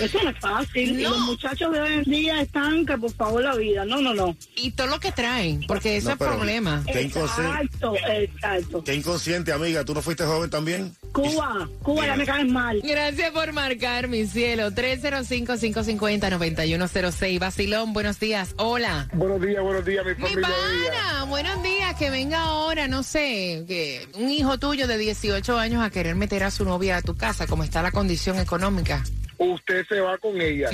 eso 0.00 0.18
no 0.22 0.30
es 0.30 0.38
fácil. 0.38 0.98
Y 0.98 1.02
los 1.02 1.18
muchachos 1.20 1.72
de 1.72 1.80
hoy 1.80 1.92
en 1.94 2.02
día 2.04 2.40
están 2.40 2.84
que 2.86 2.96
por 2.98 3.12
favor 3.12 3.42
la 3.42 3.54
vida, 3.56 3.84
no, 3.84 4.00
no, 4.00 4.14
no. 4.14 4.36
Y 4.56 4.70
todo 4.72 4.86
lo 4.88 5.00
que 5.00 5.12
traen, 5.12 5.60
porque 5.66 6.00
No, 6.02 6.10
es 6.10 6.16
pero 6.18 6.36
problema. 6.36 6.82
qué 6.92 7.02
inconsciente. 7.02 7.50
Exacto, 7.52 7.94
exacto. 8.08 8.84
Qué 8.84 8.94
inconsciente, 8.94 9.52
amiga. 9.52 9.84
¿Tú 9.84 9.94
no 9.94 10.02
fuiste 10.02 10.24
joven 10.24 10.50
también? 10.50 10.94
Cuba, 11.12 11.68
Cuba, 11.82 12.06
ya 12.06 12.16
me 12.16 12.24
caes 12.24 12.46
mal. 12.48 12.80
Gracias 12.82 13.30
por 13.32 13.52
marcar, 13.52 14.08
mi 14.08 14.26
cielo. 14.26 14.70
305-550-9106. 14.70 17.38
Basilón, 17.38 17.92
buenos 17.92 18.18
días. 18.20 18.54
Hola. 18.56 19.08
Buenos 19.12 19.40
días, 19.40 19.62
buenos 19.62 19.84
días, 19.84 20.04
mi 20.06 20.14
Mi 20.14 20.20
familia. 20.28 20.48
pana, 20.48 21.24
buenos 21.24 21.62
días. 21.62 21.94
Que 21.96 22.10
venga 22.10 22.40
ahora, 22.42 22.88
no 22.88 23.02
sé, 23.02 23.64
que 23.66 24.06
un 24.14 24.30
hijo 24.30 24.58
tuyo 24.58 24.86
de 24.86 24.96
18 24.98 25.58
años 25.58 25.82
a 25.84 25.90
querer 25.90 26.14
meter 26.14 26.44
a 26.44 26.50
su 26.50 26.64
novia 26.64 26.96
a 26.98 27.02
tu 27.02 27.16
casa, 27.16 27.46
como 27.46 27.64
está 27.64 27.82
la 27.82 27.90
condición 27.90 28.38
económica. 28.38 29.02
Usted 29.42 29.86
se 29.88 30.00
va 30.00 30.18
con 30.18 30.38
ella. 30.38 30.68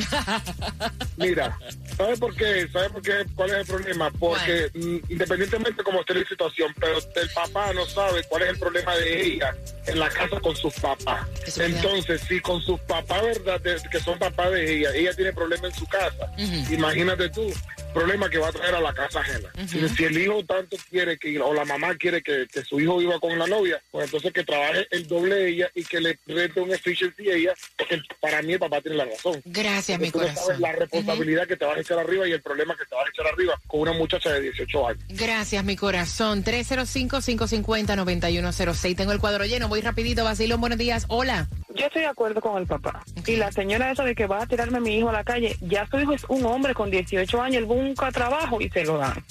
Mira, 1.17 1.57
¿sabe 1.97 2.17
por 2.17 2.35
qué? 2.35 2.67
¿Sabe 2.73 2.91
por 2.91 3.01
qué? 3.01 3.25
¿Cuál 3.37 3.51
es 3.51 3.57
el 3.59 3.67
problema? 3.67 4.11
Porque 4.11 4.71
mm, 4.75 4.97
independientemente 5.13 5.85
cómo 5.85 6.01
esté 6.01 6.15
la 6.15 6.29
situación, 6.29 6.75
pero 6.81 6.99
el 6.99 7.31
papá 7.31 7.73
no 7.73 7.87
sabe 7.87 8.25
cuál 8.29 8.43
es 8.43 8.49
el 8.51 8.59
problema 8.59 8.97
de 8.97 9.23
ella 9.25 9.55
en 9.87 9.99
la 10.01 10.09
casa 10.09 10.41
con 10.41 10.57
sus 10.57 10.75
papás. 10.75 11.27
Entonces, 11.61 12.21
si 12.29 12.41
con 12.41 12.61
sus 12.61 12.81
papás, 12.81 13.23
¿verdad? 13.23 13.61
de- 13.61 13.77
que 13.89 14.01
son 14.01 14.19
papás 14.19 14.51
de 14.51 14.79
ella, 14.79 14.91
ella 14.95 15.15
tiene 15.15 15.33
problema 15.33 15.69
en 15.69 15.75
su 15.75 15.87
casa, 15.87 16.29
imagínate 16.73 17.29
tú, 17.31 17.53
problema 17.95 18.29
que 18.29 18.39
va 18.39 18.49
a 18.49 18.53
traer 18.53 18.75
a 18.75 18.81
la 18.81 18.93
casa 18.93 19.21
ajena. 19.21 19.49
si, 19.69 19.89
si 19.91 20.05
el 20.05 20.19
hijo 20.19 20.45
tanto 20.45 20.77
quiere 20.91 21.17
que, 21.19 21.39
o 21.41 21.55
la 21.55 21.65
mamá 21.65 21.95
quiere 21.95 22.21
que, 22.21 22.47
que 22.53 22.63
su 22.65 22.81
hijo 22.81 22.99
viva 22.99 23.19
con 23.21 23.39
la 23.39 23.47
novia, 23.47 23.81
pues 23.93 24.07
entonces 24.07 24.33
que 24.33 24.43
trabaje 24.45 24.87
el 24.91 25.07
doble 25.07 25.37
de 25.37 25.49
ella 25.51 25.71
y 25.75 25.85
que 25.85 26.01
le 26.01 26.19
rente 26.27 26.61
un 26.61 26.73
efficiency 26.75 27.31
a 27.31 27.35
ella, 27.35 27.55
porque 27.79 28.01
para 28.21 28.43
mí 28.43 28.56
papá 28.59 28.81
tiene 28.81 28.97
la 28.99 29.05
razón. 29.05 29.41
Gracias, 29.45 30.01
mi 30.01 30.07
no 30.07 30.13
corazón. 30.13 30.37
sabes 30.37 30.61
la 30.61 30.73
responsabilidad 30.73 31.47
que 31.47 31.57
te 31.57 31.65
vas 31.65 31.77
a 31.77 31.81
echar 31.81 31.99
arriba 31.99 32.27
y 32.29 32.33
el 32.33 32.43
problema 32.43 32.77
que 32.77 32.85
te 32.85 32.95
vas 32.95 33.07
a 33.07 33.11
echar 33.11 33.27
arriba 33.33 33.55
con 33.67 33.81
una 33.81 33.93
muchacha 33.93 34.33
de 34.33 34.41
18 34.41 34.89
años. 34.89 35.03
Gracias, 35.09 35.65
mi 35.65 35.77
corazón. 35.77 36.45
305-550-9106. 36.45 38.97
Tengo 38.97 39.13
el 39.13 39.21
cuadro 39.21 39.45
lleno. 39.45 39.69
Voy 39.69 39.81
rapidito. 39.81 40.25
Basilón, 40.25 40.61
buenos 40.61 40.79
días. 40.79 41.07
Hola. 41.09 41.49
Yo 41.75 41.87
estoy 41.87 42.03
de 42.03 42.09
acuerdo 42.09 42.41
con 42.41 42.61
el 42.61 42.67
papá. 42.67 43.03
Y 43.27 43.37
la 43.37 43.53
señora 43.53 43.91
esa 43.91 44.05
de 44.05 44.15
que 44.15 44.27
va 44.27 44.43
a 44.43 44.47
tirarme 44.47 44.79
a 44.79 44.81
mi 44.81 44.97
hijo 44.97 45.11
a 45.11 45.13
la 45.13 45.25
calle, 45.25 45.57
ya 45.61 45.87
su 45.87 45.99
hijo 45.99 46.13
es 46.13 46.25
un 46.29 46.45
hombre 46.47 46.75
con 46.75 46.91
18 46.91 47.43
años, 47.43 47.59
él 47.59 47.67
busca 47.67 48.11
trabajo 48.11 48.61
y 48.61 48.69
se 48.71 48.85
lo 48.85 48.99
dan. 48.99 49.23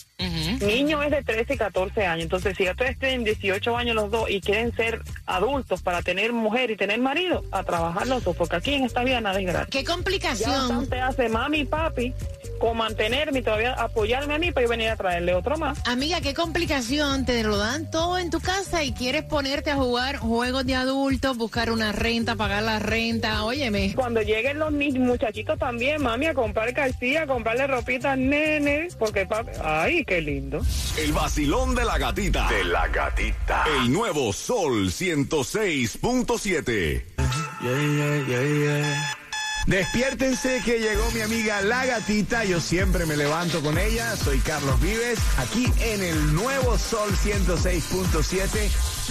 Niño 0.61 1.01
es 1.03 1.11
de 1.11 1.23
13 1.23 1.53
y 1.53 1.57
14 1.57 2.05
años, 2.05 2.23
entonces 2.23 2.55
si 2.57 2.65
ya 2.65 2.71
ustedes 2.71 2.97
tienen 2.99 3.23
18 3.23 3.77
años 3.77 3.95
los 3.95 4.11
dos 4.11 4.29
y 4.29 4.41
quieren 4.41 4.75
ser 4.75 5.01
adultos 5.25 5.81
para 5.81 6.01
tener 6.01 6.33
mujer 6.33 6.71
y 6.71 6.75
tener 6.75 6.99
marido, 6.99 7.43
a 7.51 7.63
trabajar 7.63 8.07
los 8.07 8.23
dos, 8.23 8.35
porque 8.35 8.55
aquí 8.55 8.73
en 8.73 8.83
esta 8.83 9.03
vida 9.03 9.21
nada 9.21 9.39
es 9.39 9.45
gratis. 9.45 9.69
¿Qué 9.71 9.83
complicación? 9.83 10.51
Ya 10.51 10.59
bastante 10.59 10.99
hace 10.99 11.29
mami 11.29 11.59
y 11.59 11.65
papi 11.65 12.13
con 12.59 12.77
mantenerme 12.77 13.39
y 13.39 13.41
todavía 13.41 13.73
apoyarme 13.73 14.35
a 14.35 14.37
mí 14.37 14.51
para 14.51 14.65
yo 14.65 14.69
venir 14.69 14.89
a 14.89 14.95
traerle 14.95 15.33
otro 15.33 15.57
más. 15.57 15.77
Amiga, 15.85 16.21
qué 16.21 16.33
complicación. 16.33 17.25
Te 17.25 17.43
lo 17.43 17.57
dan 17.57 17.89
todo 17.91 18.17
en 18.17 18.29
tu 18.29 18.39
casa 18.39 18.83
y 18.83 18.93
quieres 18.93 19.23
ponerte 19.23 19.71
a 19.71 19.75
jugar 19.75 20.17
juegos 20.17 20.65
de 20.65 20.75
adultos, 20.75 21.37
buscar 21.37 21.71
una 21.71 21.91
renta, 21.91 22.35
pagar 22.35 22.63
la 22.63 22.79
renta. 22.79 23.43
Óyeme. 23.43 23.93
Cuando 23.95 24.21
lleguen 24.21 24.59
los 24.59 24.71
muchachitos 24.71 25.59
también, 25.59 26.01
mami, 26.01 26.27
a 26.27 26.33
comprar 26.33 26.73
calcilla, 26.73 27.23
a 27.23 27.27
comprarle 27.27 27.67
ropita 27.67 28.13
al 28.13 28.29
nene, 28.29 28.87
porque 28.97 29.25
papi, 29.25 29.51
ay, 29.63 30.05
qué 30.05 30.21
lindo. 30.21 30.44
El 30.97 31.11
vacilón 31.11 31.73
de 31.73 31.85
la 31.85 31.97
gatita. 31.97 32.47
De 32.47 32.63
la 32.65 32.87
gatita. 32.87 33.63
El 33.79 33.91
nuevo 33.91 34.31
Sol 34.31 34.91
106.7. 34.91 37.03
Despiértense 39.65 40.61
que 40.63 40.79
llegó 40.79 41.09
mi 41.11 41.21
amiga 41.21 41.61
La 41.61 41.87
Gatita. 41.87 42.45
Yo 42.45 42.61
siempre 42.61 43.07
me 43.07 43.17
levanto 43.17 43.61
con 43.61 43.79
ella. 43.79 44.15
Soy 44.15 44.37
Carlos 44.39 44.79
Vives, 44.79 45.17
aquí 45.39 45.65
en 45.79 46.03
el 46.03 46.35
nuevo 46.35 46.77
Sol 46.77 47.09
106.7, 47.11 48.69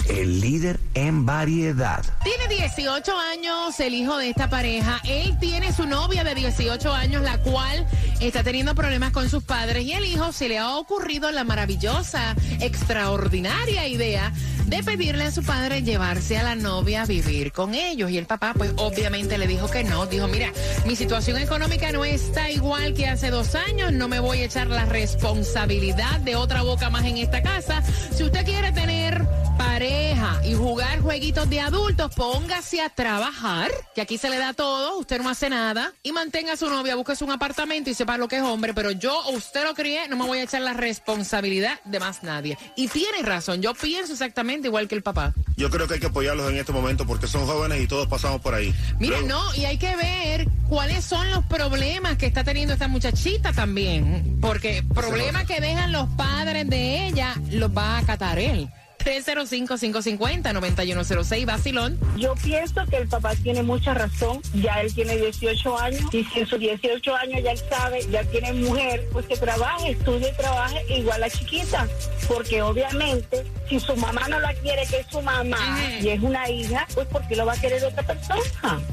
el 0.09 0.39
líder 0.39 0.79
en 0.93 1.25
variedad. 1.25 2.03
Tiene 2.23 2.47
18 2.47 3.17
años 3.17 3.79
el 3.79 3.93
hijo 3.93 4.17
de 4.17 4.29
esta 4.29 4.49
pareja. 4.49 5.01
Él 5.03 5.37
tiene 5.39 5.73
su 5.73 5.85
novia 5.85 6.23
de 6.23 6.35
18 6.35 6.93
años, 6.93 7.21
la 7.21 7.37
cual 7.39 7.85
está 8.19 8.43
teniendo 8.43 8.75
problemas 8.75 9.11
con 9.11 9.29
sus 9.29 9.43
padres. 9.43 9.83
Y 9.83 9.93
el 9.93 10.05
hijo 10.05 10.31
se 10.31 10.49
le 10.49 10.57
ha 10.57 10.75
ocurrido 10.75 11.31
la 11.31 11.43
maravillosa, 11.43 12.35
extraordinaria 12.59 13.87
idea 13.87 14.31
de 14.65 14.83
pedirle 14.83 15.25
a 15.25 15.31
su 15.31 15.43
padre 15.43 15.83
llevarse 15.83 16.37
a 16.37 16.43
la 16.43 16.55
novia 16.55 17.03
a 17.03 17.05
vivir 17.05 17.51
con 17.51 17.75
ellos. 17.75 18.09
Y 18.09 18.17
el 18.17 18.25
papá, 18.25 18.53
pues 18.55 18.71
obviamente 18.77 19.37
le 19.37 19.47
dijo 19.47 19.69
que 19.69 19.83
no. 19.83 20.05
Dijo, 20.05 20.27
mira, 20.27 20.51
mi 20.85 20.95
situación 20.95 21.37
económica 21.37 21.91
no 21.91 22.03
está 22.05 22.49
igual 22.49 22.93
que 22.93 23.07
hace 23.07 23.29
dos 23.29 23.55
años. 23.55 23.91
No 23.93 24.07
me 24.07 24.19
voy 24.19 24.39
a 24.39 24.45
echar 24.45 24.67
la 24.67 24.85
responsabilidad 24.85 26.19
de 26.21 26.35
otra 26.35 26.63
boca 26.63 26.89
más 26.89 27.05
en 27.05 27.17
esta 27.17 27.41
casa. 27.41 27.83
Si 28.15 28.23
usted 28.23 28.45
quiere 28.45 28.71
tener 28.71 29.25
pareja 29.57 30.41
y 30.45 30.53
jugar 30.53 31.01
jueguitos 31.01 31.49
de 31.49 31.59
adultos, 31.59 32.13
póngase 32.15 32.81
a 32.81 32.89
trabajar, 32.89 33.71
que 33.93 34.01
aquí 34.01 34.17
se 34.17 34.29
le 34.29 34.37
da 34.37 34.53
todo, 34.53 34.97
usted 34.97 35.21
no 35.21 35.29
hace 35.29 35.49
nada, 35.49 35.93
y 36.03 36.11
mantenga 36.11 36.53
a 36.53 36.57
su 36.57 36.69
novia, 36.69 36.95
búsquese 36.95 37.23
un 37.23 37.31
apartamento 37.31 37.89
y 37.89 37.93
sepa 37.93 38.17
lo 38.17 38.27
que 38.27 38.37
es 38.37 38.41
hombre, 38.41 38.73
pero 38.73 38.91
yo, 38.91 39.27
usted 39.29 39.63
lo 39.63 39.73
crié, 39.73 40.07
no 40.07 40.15
me 40.15 40.25
voy 40.25 40.39
a 40.39 40.43
echar 40.43 40.61
la 40.61 40.73
responsabilidad 40.73 41.79
de 41.85 41.99
más 41.99 42.23
nadie. 42.23 42.57
Y 42.75 42.87
tiene 42.87 43.21
razón, 43.21 43.61
yo 43.61 43.73
pienso 43.73 44.13
exactamente 44.13 44.67
igual 44.67 44.87
que 44.87 44.95
el 44.95 45.03
papá. 45.03 45.33
Yo 45.57 45.69
creo 45.69 45.87
que 45.87 45.95
hay 45.95 45.99
que 45.99 46.07
apoyarlos 46.07 46.49
en 46.51 46.57
este 46.57 46.71
momento 46.71 47.05
porque 47.05 47.27
son 47.27 47.45
jóvenes 47.45 47.81
y 47.81 47.87
todos 47.87 48.07
pasamos 48.07 48.41
por 48.41 48.53
ahí. 48.53 48.73
Mira, 48.99 49.21
no, 49.21 49.53
y 49.55 49.65
hay 49.65 49.77
que 49.77 49.95
ver 49.95 50.47
cuáles 50.67 51.05
son 51.05 51.29
los 51.31 51.45
problemas 51.45 52.17
que 52.17 52.25
está 52.25 52.43
teniendo 52.43 52.73
esta 52.73 52.87
muchachita 52.87 53.53
también, 53.53 54.37
porque 54.41 54.83
problemas 54.93 55.45
que 55.45 55.59
dejan 55.59 55.91
los 55.91 56.09
padres 56.09 56.69
de 56.69 57.07
ella 57.07 57.35
los 57.51 57.75
va 57.75 57.95
a 57.95 57.99
acatar 57.99 58.39
él. 58.39 58.69
305-550-9106, 59.05 61.45
Basilón. 61.45 61.97
Yo 62.17 62.33
pienso 62.43 62.85
que 62.89 62.97
el 62.97 63.07
papá 63.07 63.33
tiene 63.35 63.63
mucha 63.63 63.93
razón. 63.93 64.41
Ya 64.55 64.81
él 64.81 64.93
tiene 64.93 65.15
18 65.17 65.79
años 65.79 66.01
y 66.11 66.25
si 66.25 66.39
en 66.39 66.47
sus 66.47 66.59
18 66.59 67.15
años 67.15 67.41
ya 67.43 67.51
él 67.51 67.61
sabe, 67.69 68.05
ya 68.09 68.25
tiene 68.25 68.51
mujer, 68.53 69.07
pues 69.13 69.27
que 69.27 69.37
trabaje, 69.37 69.91
estudie 69.91 70.29
y 70.29 70.33
trabaje 70.35 70.83
igual 70.89 71.23
a 71.23 71.29
chiquita. 71.29 71.87
Porque 72.27 72.61
obviamente, 72.61 73.45
si 73.69 73.79
su 73.79 73.95
mamá 73.95 74.27
no 74.27 74.37
la 74.39 74.53
quiere, 74.55 74.85
que 74.87 75.01
es 75.01 75.07
su 75.11 75.21
mamá 75.21 75.79
y 76.01 76.09
es 76.09 76.19
una 76.21 76.49
hija, 76.49 76.87
pues 76.95 77.07
¿por 77.07 77.25
qué 77.27 77.35
lo 77.35 77.45
va 77.45 77.53
a 77.53 77.61
querer 77.61 77.85
otra 77.85 78.01
persona? 78.03 78.41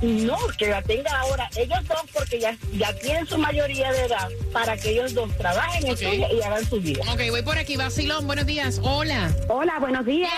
No, 0.03 0.37
que 0.59 0.67
la 0.69 0.83
tenga 0.83 1.11
ahora. 1.21 1.49
Ellos 1.57 1.79
dos, 1.89 2.03
porque 2.13 2.39
ya, 2.39 2.55
ya 2.75 2.95
tienen 2.97 3.27
su 3.27 3.39
mayoría 3.39 3.91
de 3.93 4.05
edad, 4.05 4.29
para 4.53 4.77
que 4.77 4.91
ellos 4.91 5.15
dos 5.15 5.35
trabajen, 5.39 5.87
estudien 5.87 6.27
y 6.31 6.43
hagan 6.43 6.67
su 6.67 6.79
vida. 6.81 7.03
Ok, 7.11 7.23
voy 7.31 7.41
por 7.43 7.57
aquí, 7.57 7.77
Basilón, 7.77 8.27
buenos 8.27 8.45
días. 8.45 8.79
Hola. 8.83 9.35
Hola, 9.49 9.79
buenos 9.81 10.02
días. 10.05 10.31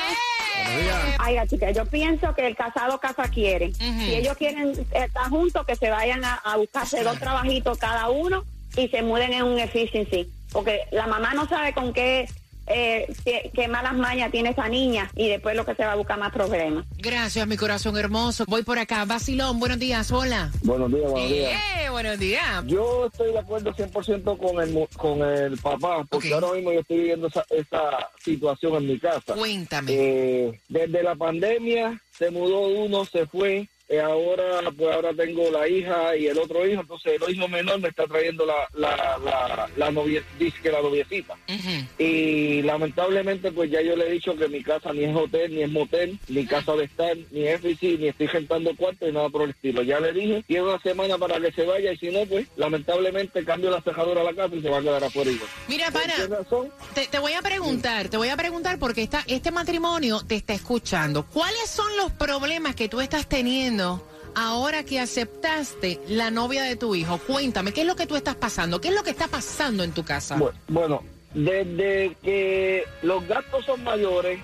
Ay, 1.18 1.36
chica, 1.48 1.70
yo 1.70 1.84
pienso 1.86 2.34
que 2.34 2.46
el 2.46 2.56
casado 2.56 2.98
casa 2.98 3.28
quiere. 3.28 3.72
Si 3.74 4.14
ellos 4.14 4.36
quieren 4.36 4.72
estar 4.92 5.28
juntos, 5.28 5.66
que 5.66 5.76
se 5.76 5.90
vayan 5.90 6.24
a, 6.24 6.34
a 6.34 6.56
buscarse 6.56 7.02
dos 7.02 7.18
trabajitos 7.18 7.78
cada 7.78 8.08
uno 8.08 8.44
y 8.76 8.88
se 8.88 9.02
muden 9.02 9.32
en 9.32 9.44
un 9.44 9.58
efficiency. 9.58 10.30
Porque 10.52 10.82
la 10.90 11.06
mamá 11.06 11.34
no 11.34 11.48
sabe 11.48 11.72
con 11.74 11.92
qué, 11.92 12.28
eh, 12.66 13.12
qué, 13.24 13.50
qué 13.54 13.68
malas 13.68 13.94
mañas 13.94 14.30
tiene 14.30 14.50
esa 14.50 14.68
niña 14.68 15.10
y 15.16 15.28
después 15.28 15.56
lo 15.56 15.64
que 15.64 15.74
se 15.74 15.84
va 15.84 15.92
a 15.92 15.96
buscar 15.96 16.18
más 16.18 16.32
problemas. 16.32 16.84
Gracias, 16.98 17.46
mi 17.46 17.56
corazón 17.56 17.96
hermoso. 17.96 18.44
Voy 18.48 18.62
por 18.62 18.78
acá, 18.78 19.04
Basilón, 19.04 19.58
buenos 19.60 19.78
días. 19.78 20.10
Hola. 20.12 20.50
Buenos 20.62 20.90
días, 20.90 21.10
buenos 21.10 21.30
días. 21.30 21.62
Eh, 21.78 21.90
buenos 21.90 22.18
días. 22.18 22.64
Yo 22.66 23.06
estoy 23.06 23.32
de 23.32 23.38
acuerdo 23.38 23.72
100% 23.74 24.38
con 24.38 24.60
el, 24.62 24.70
mu- 24.72 24.86
con 24.96 25.22
el 25.22 25.58
papá, 25.58 26.04
porque 26.08 26.32
ahora 26.32 26.52
mismo 26.52 26.72
yo 26.72 26.80
estoy 26.80 26.96
viviendo 26.98 27.28
esa, 27.28 27.44
esa 27.50 28.08
situación 28.22 28.74
en 28.76 28.86
mi 28.86 28.98
casa. 28.98 29.34
Cuéntame. 29.34 29.92
Eh, 29.94 30.60
desde 30.68 31.02
la 31.02 31.14
pandemia 31.14 32.00
se 32.16 32.30
mudó 32.30 32.60
uno, 32.68 33.04
se 33.04 33.26
fue. 33.26 33.68
Eh, 33.86 34.00
ahora 34.00 34.60
pues 34.76 34.94
ahora 34.94 35.12
tengo 35.12 35.50
la 35.50 35.68
hija 35.68 36.16
y 36.16 36.26
el 36.26 36.38
otro 36.38 36.66
hijo, 36.66 36.80
entonces 36.80 37.20
el 37.20 37.34
hijo 37.34 37.46
menor 37.48 37.80
me 37.80 37.88
está 37.88 38.06
trayendo 38.06 38.46
la, 38.46 38.66
la, 38.72 39.18
la, 39.22 39.68
la 39.76 39.90
novia, 39.90 40.22
dice 40.38 40.56
que 40.62 40.70
la 40.70 40.80
noviecita. 40.80 41.36
Y 41.98 42.62
lamentablemente 42.62 43.52
pues 43.52 43.70
ya 43.70 43.82
yo 43.82 43.94
le 43.94 44.08
he 44.08 44.12
dicho 44.12 44.34
que 44.36 44.48
mi 44.48 44.62
casa 44.62 44.92
ni 44.92 45.04
es 45.04 45.14
hotel, 45.14 45.54
ni 45.54 45.62
es 45.62 45.70
motel, 45.70 46.18
ni 46.28 46.46
casa 46.46 46.72
de 46.72 46.84
estar, 46.84 47.14
ni 47.30 47.46
es 47.46 47.60
FIC, 47.60 48.00
ni 48.00 48.08
estoy 48.08 48.26
rentando 48.28 48.74
cuarto, 48.74 49.04
ni 49.06 49.12
nada 49.12 49.28
por 49.28 49.42
el 49.42 49.50
estilo. 49.50 49.82
Ya 49.82 50.00
le 50.00 50.12
dije, 50.12 50.42
tiene 50.46 50.62
una 50.62 50.80
semana 50.80 51.18
para 51.18 51.38
que 51.38 51.52
se 51.52 51.66
vaya 51.66 51.92
y 51.92 51.98
si 51.98 52.10
no 52.10 52.24
pues 52.24 52.46
lamentablemente 52.56 53.44
cambio 53.44 53.70
la 53.70 53.82
cejadora 53.82 54.22
a 54.22 54.24
la 54.24 54.34
casa 54.34 54.56
y 54.56 54.62
se 54.62 54.70
va 54.70 54.78
a 54.78 54.82
quedar 54.82 55.04
afuera 55.04 55.30
igual. 55.30 55.50
Mira, 55.68 55.90
para, 55.90 56.14
te, 56.94 57.06
te 57.06 57.18
voy 57.18 57.34
a 57.34 57.42
preguntar, 57.42 58.08
te 58.08 58.16
voy 58.16 58.30
a 58.30 58.36
preguntar 58.36 58.78
porque 58.78 59.02
esta, 59.02 59.22
este 59.26 59.50
matrimonio 59.50 60.22
te 60.26 60.36
está 60.36 60.54
escuchando. 60.54 61.26
¿Cuáles 61.26 61.68
son 61.68 61.94
los 61.98 62.12
problemas 62.12 62.74
que 62.74 62.88
tú 62.88 63.02
estás 63.02 63.28
teniendo 63.28 63.73
ahora 64.34 64.84
que 64.84 65.00
aceptaste 65.00 66.00
la 66.08 66.30
novia 66.30 66.62
de 66.62 66.76
tu 66.76 66.94
hijo? 66.94 67.18
Cuéntame, 67.18 67.72
¿qué 67.72 67.82
es 67.82 67.86
lo 67.86 67.96
que 67.96 68.06
tú 68.06 68.16
estás 68.16 68.34
pasando? 68.36 68.80
¿Qué 68.80 68.88
es 68.88 68.94
lo 68.94 69.02
que 69.02 69.10
está 69.10 69.28
pasando 69.28 69.82
en 69.82 69.92
tu 69.92 70.04
casa? 70.04 70.36
Bu- 70.36 70.52
Bueno, 70.68 71.02
Desde 71.34 72.16
que 72.22 72.84
los 73.02 73.26
gastos 73.26 73.64
son 73.66 73.82
mayores, 73.82 74.38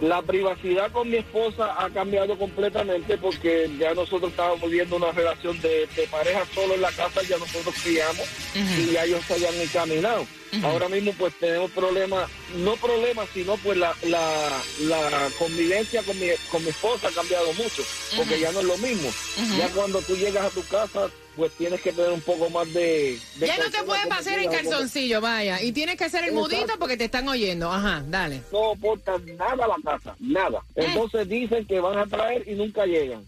la 0.00 0.22
privacidad 0.22 0.90
con 0.92 1.10
mi 1.10 1.16
esposa 1.16 1.74
ha 1.84 1.90
cambiado 1.90 2.38
completamente 2.38 3.18
porque 3.18 3.68
ya 3.78 3.92
nosotros 3.94 4.30
estábamos 4.30 4.70
viendo 4.70 4.96
una 4.96 5.10
relación 5.10 5.60
de, 5.60 5.86
de 5.96 6.06
pareja 6.08 6.44
solo 6.54 6.74
en 6.74 6.82
la 6.82 6.92
casa, 6.92 7.22
ya 7.28 7.36
nosotros 7.38 7.74
criamos 7.82 8.24
y 8.54 8.92
ya 8.92 9.04
ellos 9.04 9.24
se 9.26 9.34
habían 9.34 9.54
encaminado. 9.60 10.26
Ahora 10.62 10.88
mismo 10.88 11.12
pues 11.18 11.34
tenemos 11.38 11.70
problemas, 11.72 12.30
no 12.56 12.76
problemas, 12.76 13.28
sino 13.34 13.56
pues 13.58 13.76
la, 13.76 13.92
la, 14.04 14.62
la 14.82 15.28
convivencia 15.38 16.02
con 16.04 16.18
mi, 16.18 16.28
con 16.50 16.62
mi 16.62 16.70
esposa 16.70 17.08
ha 17.08 17.10
cambiado 17.12 17.52
mucho, 17.54 17.82
porque 18.16 18.38
ya 18.40 18.52
no 18.52 18.60
es 18.60 18.66
lo 18.66 18.78
mismo. 18.78 19.10
Ya 19.58 19.68
cuando 19.70 20.00
tú 20.02 20.16
llegas 20.16 20.46
a 20.46 20.50
tu 20.50 20.64
casa, 20.68 21.10
pues 21.38 21.52
tienes 21.52 21.80
que 21.80 21.92
tener 21.92 22.10
un 22.10 22.20
poco 22.20 22.50
más 22.50 22.70
de... 22.74 23.16
de 23.36 23.46
Ya 23.46 23.56
no 23.58 23.70
te 23.70 23.80
puedes 23.84 24.06
pasar 24.08 24.40
en 24.40 24.50
calzoncillo, 24.50 25.20
vaya. 25.20 25.62
Y 25.62 25.70
tienes 25.70 25.96
que 25.96 26.10
ser 26.10 26.24
el 26.24 26.30
Exacto. 26.30 26.56
mudito 26.56 26.78
porque 26.80 26.96
te 26.96 27.04
están 27.04 27.28
oyendo. 27.28 27.70
Ajá, 27.72 28.02
dale. 28.08 28.42
No 28.52 28.72
aportan 28.72 29.24
nada 29.36 29.64
a 29.64 29.68
la 29.68 29.76
casa, 29.84 30.16
nada. 30.18 30.58
Eh. 30.74 30.86
Entonces 30.86 31.28
dicen 31.28 31.64
que 31.64 31.78
van 31.78 31.96
a 31.96 32.06
traer 32.06 32.46
y 32.48 32.54
nunca 32.56 32.84
llegan. 32.86 33.24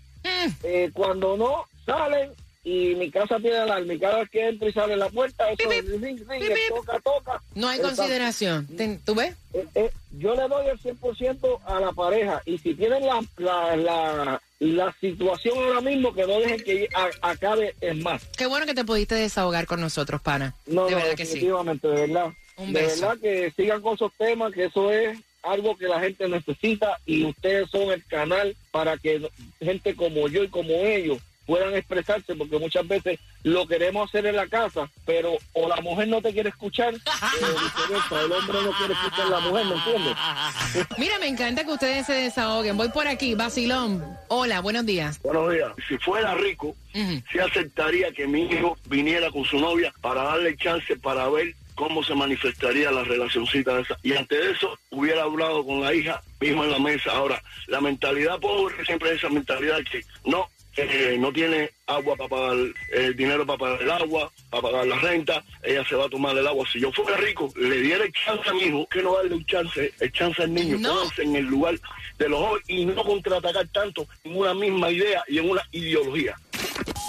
Eh, 0.65 0.91
cuando 0.93 1.37
no, 1.37 1.67
salen 1.87 2.33
y 2.63 2.95
mi 2.97 3.11
casa 3.11 3.39
tiene 3.41 3.57
alarma 3.57 3.95
y 3.95 3.99
cada 3.99 4.19
vez 4.19 4.29
que 4.31 4.47
entra 4.49 4.69
y 4.69 4.73
sale 4.73 4.97
la 4.97 5.09
puerta, 5.09 5.51
eso 5.51 5.71
es 5.71 5.85
ring, 6.01 6.01
ring, 6.29 6.43
que 6.47 6.57
toca, 6.69 7.01
toca. 7.01 7.43
No 7.55 7.69
hay 7.69 7.81
consideración. 7.81 8.69
¿Tú 9.05 9.15
ves? 9.15 9.35
Eh, 9.55 9.65
eh, 9.75 9.91
yo 10.19 10.35
le 10.35 10.47
doy 10.49 10.67
el 10.69 10.79
100% 10.79 11.61
a 11.65 11.81
la 11.81 11.93
pareja 11.93 12.43
y 12.45 12.59
si 12.59 12.75
tienen 12.75 13.07
la, 13.07 13.25
la, 13.39 13.77
la, 13.77 14.43
la 14.59 14.95
situación 15.01 15.57
ahora 15.59 15.81
mismo 15.81 16.13
que 16.15 16.27
no 16.27 16.39
dejen 16.39 16.63
que 16.63 16.89
a- 16.95 17.31
acabe 17.31 17.75
en 17.81 18.03
más. 18.03 18.23
Qué 18.37 18.47
bueno 18.47 18.67
que 18.67 18.75
te 18.75 18.85
pudiste 18.85 19.15
desahogar 19.15 19.67
con 19.67 19.81
nosotros, 19.81 20.21
pana. 20.21 20.55
No, 20.67 20.85
de 20.85 20.91
no, 20.93 20.97
verdad 20.99 21.15
que 21.17 21.25
sí. 21.25 21.33
definitivamente, 21.35 21.89
de 21.89 22.07
verdad. 22.09 22.33
Un 22.59 22.73
de 22.75 22.83
beso. 22.83 23.01
verdad 23.01 23.19
que 23.23 23.53
sigan 23.57 23.81
con 23.81 23.95
esos 23.95 24.13
temas, 24.19 24.53
que 24.53 24.67
eso 24.67 24.93
es 24.93 25.19
algo 25.43 25.75
que 25.79 25.87
la 25.89 25.99
gente 26.01 26.29
necesita 26.29 26.99
y 27.07 27.25
ustedes 27.25 27.71
son 27.71 27.91
el 27.91 28.05
canal 28.05 28.55
para 28.71 28.99
que 28.99 29.27
gente 29.63 29.97
como 29.97 30.29
yo 30.29 30.45
y 30.45 30.49
como 30.49 30.75
ellos 30.75 31.19
puedan 31.51 31.75
expresarse, 31.75 32.37
porque 32.37 32.61
muchas 32.61 32.87
veces 32.87 33.19
lo 33.43 33.67
queremos 33.67 34.09
hacer 34.09 34.25
en 34.25 34.37
la 34.37 34.47
casa, 34.47 34.89
pero 35.05 35.37
o 35.53 35.69
la 35.69 35.81
mujer 35.81 36.07
no 36.07 36.23
te 36.23 36.33
quiere 36.33 36.51
escuchar, 36.51 36.95
o 36.95 38.19
el 38.19 38.31
hombre 38.31 38.59
no 38.63 38.71
quiere 38.71 38.93
escuchar 38.93 39.27
a 39.27 39.31
la 39.31 39.41
mujer, 39.41 39.67
¿me 39.67 39.75
entiendes? 39.75 40.17
Mira, 40.99 41.19
me 41.19 41.27
encanta 41.27 41.65
que 41.65 41.73
ustedes 41.73 42.07
se 42.07 42.13
desahoguen. 42.13 42.77
Voy 42.77 42.91
por 42.91 43.09
aquí, 43.09 43.35
Basilón. 43.35 44.17
Hola, 44.29 44.61
buenos 44.61 44.87
días. 44.87 45.21
Buenos 45.23 45.53
días. 45.53 45.73
Si 45.89 45.99
fuera 45.99 46.37
rico, 46.37 46.77
sí 46.93 47.39
aceptaría 47.41 48.13
que 48.13 48.29
mi 48.29 48.43
hijo 48.43 48.79
viniera 48.87 49.33
con 49.33 49.45
su 49.45 49.59
novia 49.59 49.93
para 50.01 50.23
darle 50.23 50.57
chance 50.57 50.97
para 50.99 51.29
ver 51.31 51.57
cómo 51.75 52.05
se 52.05 52.15
manifestaría 52.15 52.93
la 52.93 53.03
relacioncita 53.03 53.81
esa. 53.81 53.97
Y 54.05 54.13
ante 54.13 54.53
eso 54.53 54.79
hubiera 54.91 55.25
hablado 55.25 55.67
con 55.67 55.81
la 55.81 55.93
hija 55.93 56.23
mismo 56.41 56.63
en 56.63 56.71
la 56.71 56.79
mesa. 56.79 57.11
Ahora, 57.11 57.43
la 57.67 57.81
mentalidad 57.81 58.39
pobre 58.39 58.85
siempre 58.85 59.11
es 59.11 59.17
esa 59.17 59.31
mentalidad 59.31 59.79
que 59.91 60.05
no, 60.25 60.49
eh, 60.77 61.17
no 61.19 61.33
tiene 61.33 61.71
agua 61.87 62.17
para 62.17 62.29
pagar, 62.29 62.57
el 62.93 63.17
dinero 63.17 63.47
para 63.47 63.59
pagar 63.59 63.83
el 63.83 63.91
agua, 63.91 64.31
para 64.51 64.63
pagar 64.63 64.87
la 64.87 64.97
renta, 64.99 65.45
ella 65.63 65.85
se 65.89 65.97
va 65.97 66.07
a 66.07 66.09
tomar 66.09 66.37
el 66.37 66.47
agua. 66.47 66.67
Si 66.73 66.81
yo 66.81 66.93
fuera 66.93 67.17
rico, 67.17 67.53
le 67.57 67.81
diera 67.81 68.05
el 68.05 68.13
chance 68.13 68.49
a 68.49 68.55
mi 68.55 68.63
hijo, 68.63 68.87
que 68.89 69.03
no 69.03 69.17
darle 69.17 69.35
un 69.35 69.47
chance, 69.47 69.93
el 69.99 70.13
chance 70.13 70.43
al 70.43 70.55
niño, 70.55 70.77
pónganse 70.77 71.23
en 71.23 71.37
el 71.37 71.47
lugar 71.47 71.75
de 72.19 72.29
los 72.29 72.41
jóvenes 72.41 72.65
y 72.69 72.87
no 72.87 73.03
contraatacar 73.03 73.67
tanto 73.69 74.07
en 74.25 74.37
una 74.37 74.55
misma 74.55 74.91
idea 74.91 75.23
y 75.29 75.39
en 75.39 75.51
una 75.51 75.63
ideología. 75.73 76.37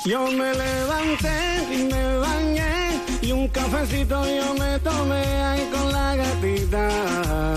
Yo 0.06 0.26
me 0.32 0.54
levanté 0.54 1.64
y 1.72 1.84
me 1.84 2.18
bañé 2.18 3.00
y 3.22 3.32
un 3.32 3.48
cafecito 3.50 4.26
yo 4.26 4.54
me 4.56 4.80
tomé 4.80 5.24
ahí 5.44 5.70
con 5.72 5.92
la 5.92 6.16
gatita. 6.16 7.56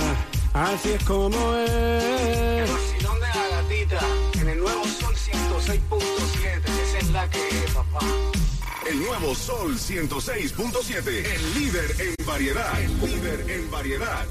Así 0.52 0.90
es 0.90 1.04
como 1.04 1.56
es. 1.56 2.70
vacilón 2.70 3.20
de 3.20 3.26
la 3.26 3.48
gatita 3.48 4.00
en 4.40 4.48
el 4.50 4.58
nuevo 4.60 4.84
Sol 4.84 5.03
106.7. 5.64 6.82
Esa 6.82 6.98
es 6.98 7.10
la 7.10 7.30
que 7.30 7.38
papá. 7.74 8.00
El 8.86 8.98
nuevo 8.98 9.34
Sol 9.34 9.76
106.7, 9.76 11.06
el 11.08 11.54
líder 11.54 11.96
en 12.00 12.26
variedad. 12.26 12.80
El 12.82 13.00
líder 13.00 13.50
en 13.50 13.70
variedad. 13.70 14.26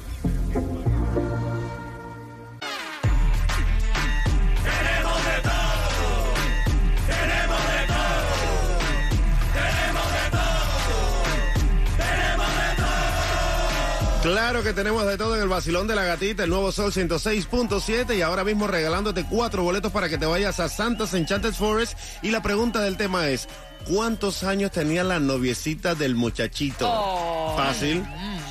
Claro 14.24 14.64
que 14.64 14.72
tenemos 14.72 15.06
de 15.06 15.18
todo 15.18 15.36
en 15.36 15.42
el 15.42 15.50
vacilón 15.50 15.86
de 15.86 15.96
la 15.96 16.06
gatita, 16.06 16.46
el 16.46 16.50
nuevo 16.50 16.72
Sol 16.72 16.94
106.7 16.94 18.18
y 18.18 18.22
ahora 18.22 18.46
mismo 18.46 18.68
regalándote 18.68 19.26
cuatro 19.26 19.64
boletos 19.64 19.92
para 19.92 20.08
que 20.08 20.18
te 20.18 20.26
vayas 20.26 20.62
a 20.62 20.70
Santa's 20.70 21.14
Enchanted 21.14 21.52
Forest. 21.54 21.98
Y 22.22 22.32
la 22.32 22.42
pregunta 22.42 22.80
del 22.80 22.96
tema 22.96 23.28
es, 23.28 23.50
¿cuántos 23.86 24.46
años 24.46 24.72
tenía 24.72 25.04
la 25.04 25.20
noviecita 25.20 25.94
del 25.94 26.16
muchachito? 26.16 26.90
Oh. 26.90 27.56
Fácil. 27.58 28.02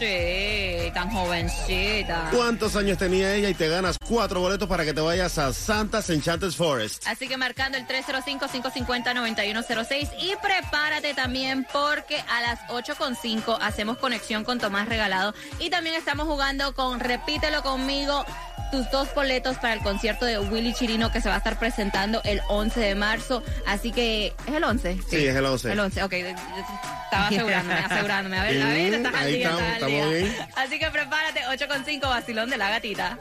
Sí, 0.02 0.90
tan 0.92 1.08
jovencita. 1.10 2.30
¿Cuántos 2.34 2.74
años 2.74 2.98
tenía 2.98 3.36
ella? 3.36 3.48
Y 3.50 3.54
te 3.54 3.68
ganas 3.68 4.00
cuatro 4.00 4.40
boletos 4.40 4.68
para 4.68 4.84
que 4.84 4.92
te 4.92 5.00
vayas 5.00 5.38
a 5.38 5.52
Santa's 5.52 6.10
Enchanted 6.10 6.50
Forest. 6.50 7.06
Así 7.06 7.28
que 7.28 7.36
marcando 7.36 7.78
el 7.78 7.86
305-550-9106 7.86 10.10
y 10.20 10.34
prepárate 10.42 11.14
también 11.14 11.64
porque 11.72 12.18
a 12.28 12.40
las 12.40 12.58
8.5 12.66 13.58
hacemos 13.60 13.98
conexión 13.98 14.42
con 14.42 14.58
Tomás 14.58 14.88
Regalado 14.88 15.34
y 15.60 15.70
también 15.70 15.94
estamos 15.94 16.26
jugando 16.26 16.74
con 16.74 16.98
Repítelo 16.98 17.62
conmigo 17.62 18.24
tus 18.70 18.90
dos 18.90 19.14
boletos 19.14 19.56
para 19.58 19.74
el 19.74 19.80
concierto 19.80 20.24
de 20.24 20.38
Willy 20.38 20.72
Chirino 20.72 21.10
que 21.10 21.20
se 21.20 21.28
va 21.28 21.36
a 21.36 21.38
estar 21.38 21.58
presentando 21.58 22.20
el 22.24 22.40
11 22.48 22.80
de 22.80 22.94
marzo. 22.94 23.42
Así 23.66 23.92
que, 23.92 24.32
¿es 24.46 24.54
el 24.54 24.64
11? 24.64 24.98
Sí, 25.08 25.26
es 25.26 25.36
el 25.36 25.44
11. 25.44 25.72
El 25.72 25.80
11, 25.80 26.02
ok. 26.02 26.12
Estaba 26.12 27.26
asegurándome, 27.26 27.74
asegurándome. 27.90 28.38
A 28.38 28.42
ver, 28.44 28.62
a 28.62 28.68
ver, 28.68 28.94
estás 28.94 29.14
al 29.14 29.32
día, 29.32 29.50
estamos, 29.50 29.72
estamos 29.72 30.10
bien. 30.10 30.36
Así 30.56 30.78
que 30.78 30.90
prepárate, 30.90 31.40
8.5, 31.40 32.00
vacilón 32.00 32.50
de 32.50 32.56
la 32.56 32.70
gatita. 32.70 33.18